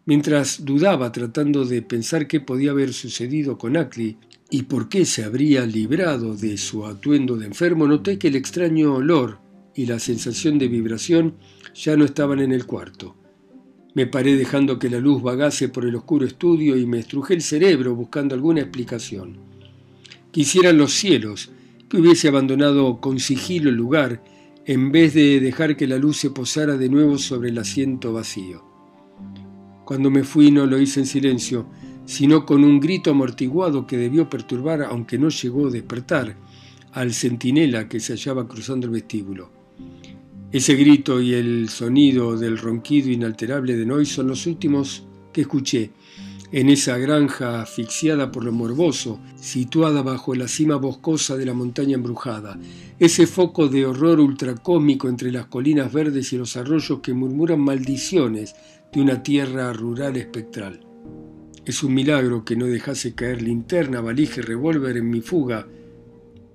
Mientras 0.07 0.65
dudaba 0.65 1.13
tratando 1.13 1.67
de 1.67 1.83
pensar 1.83 2.27
qué 2.27 2.41
podía 2.41 2.71
haber 2.71 2.95
sucedido 2.95 3.59
con 3.59 3.77
Ackley 3.77 4.17
y 4.49 4.63
por 4.63 4.89
qué 4.89 5.05
se 5.05 5.25
habría 5.25 5.67
librado 5.67 6.35
de 6.35 6.57
su 6.57 6.87
atuendo 6.87 7.37
de 7.37 7.45
enfermo, 7.45 7.87
noté 7.87 8.19
que 8.19 8.29
el 8.29 8.37
extraño 8.37 8.95
olor 8.95 9.41
y 9.75 9.85
la 9.85 9.99
sensación 9.99 10.59
de 10.59 10.69
vibración 10.69 11.35
ya 11.75 11.99
no 11.99 12.07
estaban 12.07 12.41
en 12.41 12.53
el 12.53 12.65
cuarto. 12.65 13.20
Me 13.95 14.07
paré 14.07 14.37
dejando 14.37 14.79
que 14.79 14.89
la 14.89 15.01
luz 15.01 15.21
vagase 15.23 15.69
por 15.69 15.85
el 15.85 15.97
oscuro 15.97 16.25
estudio 16.25 16.77
y 16.77 16.87
me 16.87 17.01
estrujé 17.01 17.35
el 17.35 17.43
cerebro 17.43 17.95
buscando 17.95 18.35
alguna 18.35 18.61
explicación. 18.61 19.39
Quisieran 20.31 20.79
los 20.79 20.93
cielos 20.93 21.51
que 21.89 21.97
hubiese 21.97 22.29
abandonado 22.29 23.01
con 23.01 23.19
sigilo 23.19 23.71
el 23.71 23.77
lugar 23.77 24.23
en 24.65 24.93
vez 24.93 25.15
de 25.15 25.41
dejar 25.41 25.77
que 25.77 25.89
la 25.89 25.99
luz 25.99 26.19
se 26.19 26.31
posara 26.31 26.77
de 26.77 26.89
nuevo 26.89 27.19
sobre 27.19 27.49
el 27.49 27.59
asiento 27.59 28.13
vacío. 28.13 28.65
Cuando 29.85 30.09
me 30.09 30.23
fui 30.23 30.53
no 30.53 30.67
lo 30.67 30.79
hice 30.79 31.01
en 31.01 31.07
silencio, 31.07 31.67
sino 32.05 32.47
con 32.47 32.63
un 32.63 32.79
grito 32.79 33.11
amortiguado 33.11 33.89
que 33.89 33.97
debió 33.97 34.31
perturbar, 34.31 34.83
aunque 34.83 35.19
no 35.19 35.31
llegó 35.31 35.67
a 35.67 35.71
despertar, 35.71 36.37
al 36.93 37.13
centinela 37.13 37.89
que 37.89 37.99
se 37.99 38.13
hallaba 38.13 38.47
cruzando 38.47 38.87
el 38.87 38.93
vestíbulo. 38.93 39.51
Ese 40.53 40.75
grito 40.75 41.21
y 41.21 41.35
el 41.35 41.69
sonido 41.69 42.37
del 42.37 42.59
ronquido 42.59 43.09
inalterable 43.09 43.77
de 43.77 43.87
Noy 43.87 44.05
son 44.05 44.27
los 44.27 44.49
últimos 44.49 45.05
que 45.33 45.43
escuché 45.43 45.93
en 46.51 46.69
esa 46.69 46.99
granja 46.99 47.63
asfixiada 47.63 48.33
por 48.33 48.45
lo 48.45 48.51
morboso, 48.51 49.21
situada 49.37 50.03
bajo 50.03 50.35
la 50.35 50.49
cima 50.49 50.75
boscosa 50.75 51.37
de 51.37 51.47
la 51.47 51.55
montaña 51.55 51.95
embrujada, 51.95 52.59
ese 52.99 53.29
foco 53.29 53.69
de 53.69 53.87
horror 53.87 54.19
ultracósmico 54.19 55.09
entre 55.09 55.31
las 55.31 55.47
colinas 55.47 55.93
verdes 55.93 56.33
y 56.33 56.39
los 56.39 56.57
arroyos 56.57 56.99
que 56.99 57.15
murmuran 57.15 57.61
maldiciones 57.61 58.57
de 58.93 59.01
una 59.01 59.23
tierra 59.23 59.73
rural 59.73 60.17
espectral. 60.17 60.81
Es 61.65 61.85
un 61.85 61.95
milagro 61.95 62.45
que 62.45 62.57
no 62.57 62.67
dejase 62.67 63.15
caer 63.15 63.41
linterna, 63.41 64.01
valija 64.01 64.41
y 64.41 64.43
revólver 64.43 64.97
en 64.97 65.11
mi 65.11 65.21
fuga, 65.21 65.69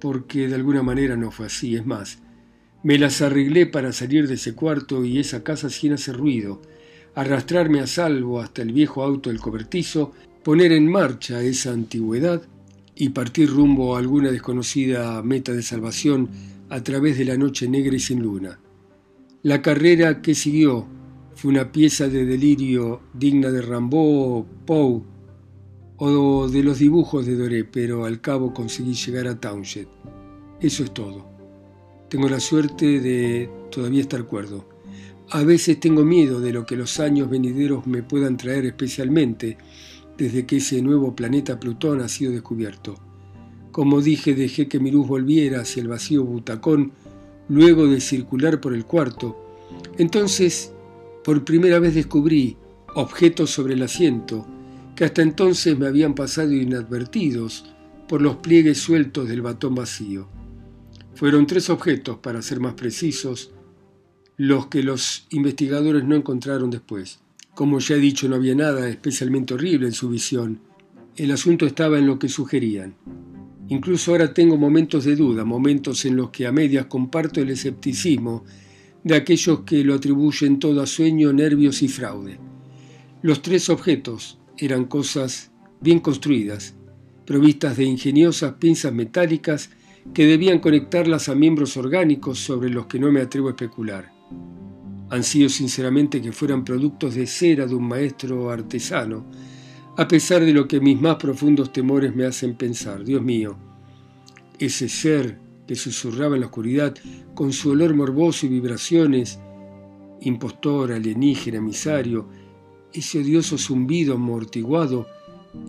porque 0.02 0.50
de 0.50 0.56
alguna 0.56 0.84
manera 0.84 1.16
no 1.16 1.32
fue 1.32 1.46
así, 1.46 1.78
es 1.78 1.86
más, 1.86 2.20
me 2.86 3.00
las 3.00 3.24
arreglé 3.24 3.66
para 3.66 3.92
salir 3.92 4.28
de 4.28 4.36
ese 4.36 4.54
cuarto 4.54 5.04
y 5.04 5.18
esa 5.18 5.44
casa 5.44 5.72
sin 5.72 5.94
hacer 5.94 6.18
ruido, 6.18 6.62
arrastrarme 7.16 7.80
a 7.80 7.88
salvo 7.88 8.40
hasta 8.40 8.62
el 8.62 8.74
viejo 8.74 9.02
auto 9.02 9.32
del 9.32 9.40
cobertizo, 9.40 10.12
poner 10.44 10.72
en 10.72 10.88
marcha 10.88 11.42
esa 11.42 11.72
antigüedad 11.72 12.44
y 12.96 13.10
partir 13.10 13.50
rumbo 13.50 13.96
a 13.96 14.00
alguna 14.00 14.30
desconocida 14.30 15.24
meta 15.24 15.52
de 15.52 15.64
salvación 15.64 16.30
a 16.70 16.84
través 16.84 17.18
de 17.18 17.26
la 17.26 17.38
noche 17.38 17.68
negra 17.68 17.96
y 17.96 18.00
sin 18.00 18.22
luna. 18.22 18.60
La 19.42 19.64
carrera 19.64 20.22
que 20.22 20.36
siguió 20.36 20.86
fue 21.34 21.50
una 21.50 21.72
pieza 21.72 22.08
de 22.08 22.24
delirio 22.24 23.02
digna 23.16 23.50
de 23.50 23.64
Rambaud, 23.64 24.46
Poe 24.68 25.02
o 25.98 26.48
de 26.48 26.62
los 26.62 26.78
dibujos 26.78 27.26
de 27.26 27.36
Doré, 27.36 27.64
pero 27.64 28.06
al 28.06 28.22
cabo 28.22 28.54
conseguí 28.54 28.94
llegar 28.94 29.26
a 29.28 29.40
Townshend. 29.40 29.88
Eso 30.62 30.84
es 30.84 30.94
todo. 30.94 31.35
Tengo 32.10 32.30
la 32.30 32.40
suerte 32.40 33.00
de 33.00 33.50
todavía 33.72 34.02
estar 34.02 34.24
cuerdo. 34.26 34.68
A 35.32 35.44
veces 35.44 35.80
tengo 35.80 36.06
miedo 36.06 36.40
de 36.40 36.54
lo 36.54 36.66
que 36.66 36.76
los 36.76 37.00
años 37.00 37.30
venideros 37.30 37.88
me 37.88 38.04
puedan 38.04 38.38
traer 38.38 38.66
especialmente 38.66 39.58
desde 40.18 40.46
que 40.46 40.58
ese 40.58 40.82
nuevo 40.82 41.16
planeta 41.16 41.60
Plutón 41.60 42.02
ha 42.02 42.08
sido 42.08 42.32
descubierto. 42.32 42.96
Como 43.72 44.02
dije, 44.02 44.36
dejé 44.36 44.68
que 44.68 44.80
mi 44.80 44.92
luz 44.92 45.08
volviera 45.08 45.62
hacia 45.62 45.82
el 45.82 45.88
vacío 45.88 46.24
butacón 46.24 46.94
luego 47.50 47.88
de 47.88 48.00
circular 48.00 48.62
por 48.62 48.74
el 48.74 48.86
cuarto. 48.86 49.36
Entonces, 49.98 50.72
por 51.24 51.44
primera 51.44 51.80
vez 51.80 51.96
descubrí 51.96 52.58
objetos 52.94 53.50
sobre 53.50 53.74
el 53.74 53.84
asiento 53.84 54.46
que 54.96 55.04
hasta 55.04 55.22
entonces 55.22 55.78
me 55.78 55.88
habían 55.88 56.16
pasado 56.16 56.54
inadvertidos 56.54 57.66
por 58.08 58.22
los 58.22 58.38
pliegues 58.38 58.78
sueltos 58.78 59.28
del 59.28 59.42
batón 59.42 59.76
vacío. 59.76 60.30
Fueron 61.16 61.48
tres 61.48 61.70
objetos, 61.70 62.18
para 62.18 62.42
ser 62.42 62.60
más 62.60 62.74
precisos, 62.74 63.54
los 64.36 64.68
que 64.68 64.84
los 64.84 65.28
investigadores 65.30 66.04
no 66.04 66.14
encontraron 66.16 66.70
después. 66.70 67.20
Como 67.54 67.80
ya 67.80 67.96
he 67.96 68.00
dicho, 68.00 68.28
no 68.28 68.36
había 68.36 68.54
nada 68.54 68.90
especialmente 68.90 69.54
horrible 69.54 69.88
en 69.88 69.94
su 69.94 70.10
visión. 70.10 70.60
El 71.16 71.32
asunto 71.32 71.66
estaba 71.66 71.98
en 71.98 72.06
lo 72.06 72.20
que 72.20 72.28
sugerían. 72.28 72.96
Incluso 73.70 74.12
ahora 74.12 74.34
tengo 74.34 74.58
momentos 74.58 75.06
de 75.06 75.16
duda, 75.16 75.46
momentos 75.46 76.04
en 76.04 76.18
los 76.18 76.32
que 76.32 76.48
a 76.48 76.52
medias 76.52 76.88
comparto 76.88 77.40
el 77.40 77.50
escepticismo 77.50 78.44
de 79.06 79.16
aquellos 79.16 79.62
que 79.62 79.86
lo 79.86 79.94
atribuyen 79.94 80.60
todo 80.60 80.82
a 80.82 80.86
sueño, 80.86 81.32
nervios 81.32 81.82
y 81.82 81.88
fraude. 81.88 82.38
Los 83.22 83.42
tres 83.42 83.70
objetos 83.70 84.38
eran 84.58 84.84
cosas 84.84 85.52
bien 85.80 86.00
construidas, 86.00 86.76
provistas 87.26 87.78
de 87.78 87.86
ingeniosas 87.86 88.56
pinzas 88.56 88.94
metálicas 88.94 89.70
que 90.14 90.26
debían 90.26 90.60
conectarlas 90.60 91.30
a 91.30 91.36
miembros 91.36 91.78
orgánicos 91.78 92.40
sobre 92.40 92.70
los 92.70 92.86
que 92.86 93.00
no 93.00 93.12
me 93.12 93.22
atrevo 93.22 93.48
a 93.48 93.52
especular. 93.52 94.12
Han 95.10 95.24
sido 95.24 95.50
sinceramente 95.50 96.22
que 96.22 96.32
fueran 96.32 96.64
productos 96.64 97.16
de 97.16 97.28
cera 97.28 97.66
de 97.66 97.76
un 97.76 97.88
maestro 97.88 98.50
artesano, 98.50 99.26
a 99.98 100.08
pesar 100.08 100.44
de 100.44 100.54
lo 100.54 100.68
que 100.68 100.80
mis 100.80 101.00
más 101.00 101.16
profundos 101.16 101.72
temores 101.72 102.16
me 102.16 102.26
hacen 102.26 102.56
pensar. 102.56 103.04
Dios 103.04 103.22
mío, 103.22 103.58
ese 104.60 104.90
ser 104.90 105.40
que 105.68 105.76
susurraba 105.76 106.36
en 106.36 106.42
la 106.42 106.48
oscuridad 106.48 106.96
con 107.34 107.52
su 107.52 107.72
olor 107.72 107.96
morboso 107.96 108.46
y 108.46 108.50
vibraciones, 108.50 109.40
impostor, 110.22 110.92
alienígena, 110.92 111.58
emisario, 111.58 112.28
ese 112.94 113.20
odioso 113.20 113.58
zumbido 113.58 114.16
amortiguado 114.16 115.08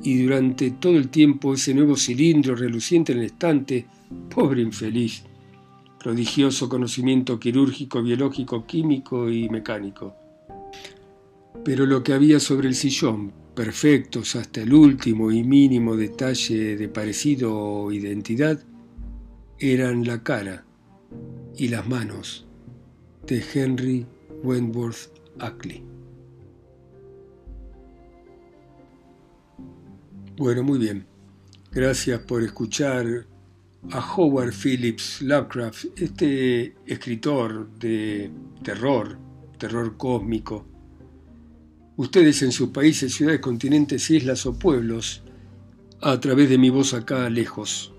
y 0.03 0.23
durante 0.23 0.71
todo 0.73 0.97
el 0.97 1.09
tiempo 1.09 1.55
ese 1.55 1.75
nuevo 1.75 1.97
cilindro 1.97 2.55
reluciente 2.55 3.13
en 3.13 3.19
el 3.19 3.27
estante, 3.27 3.87
pobre 4.35 4.63
infeliz, 4.63 5.25
prodigioso 5.99 6.69
conocimiento 6.69 7.41
quirúrgico, 7.41 8.03
biológico, 8.03 8.67
químico 8.67 9.29
y 9.31 9.49
mecánico. 9.49 10.15
Pero 11.65 11.87
lo 11.87 12.03
que 12.03 12.13
había 12.13 12.39
sobre 12.39 12.69
el 12.69 12.75
sillón, 12.75 13.33
perfectos 13.55 14.37
hasta 14.37 14.63
el 14.63 14.73
último 14.73 15.33
y 15.33 15.43
mínimo 15.43 15.97
detalle 15.97 16.77
de 16.77 16.89
parecido 16.89 17.57
o 17.57 17.91
identidad, 17.91 18.63
eran 19.59 20.05
la 20.05 20.23
cara 20.23 20.65
y 21.57 21.69
las 21.69 21.89
manos 21.89 22.47
de 23.27 23.43
Henry 23.55 24.07
Wentworth 24.43 25.11
Ackley. 25.39 25.96
Bueno, 30.37 30.63
muy 30.63 30.79
bien. 30.79 31.07
Gracias 31.73 32.21
por 32.21 32.43
escuchar 32.43 33.27
a 33.91 34.15
Howard 34.15 34.53
Phillips 34.53 35.23
Lovecraft, 35.23 35.87
este 35.97 36.75
escritor 36.85 37.71
de 37.79 38.31
terror, 38.63 39.17
terror 39.59 39.97
cósmico. 39.97 40.67
Ustedes 41.97 42.43
en 42.43 42.53
sus 42.53 42.69
países, 42.69 43.15
ciudades, 43.15 43.41
continentes, 43.41 44.11
islas 44.11 44.45
o 44.45 44.59
pueblos, 44.59 45.23
a 46.03 46.21
través 46.21 46.51
de 46.51 46.59
mi 46.59 46.69
voz 46.69 46.93
acá 46.93 47.31
lejos, 47.31 47.95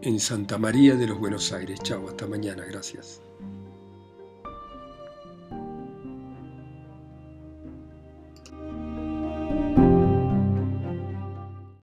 en 0.00 0.18
Santa 0.18 0.56
María 0.56 0.96
de 0.96 1.08
los 1.08 1.18
Buenos 1.18 1.52
Aires. 1.52 1.78
Chao, 1.82 2.08
hasta 2.08 2.26
mañana, 2.26 2.64
gracias. 2.64 3.20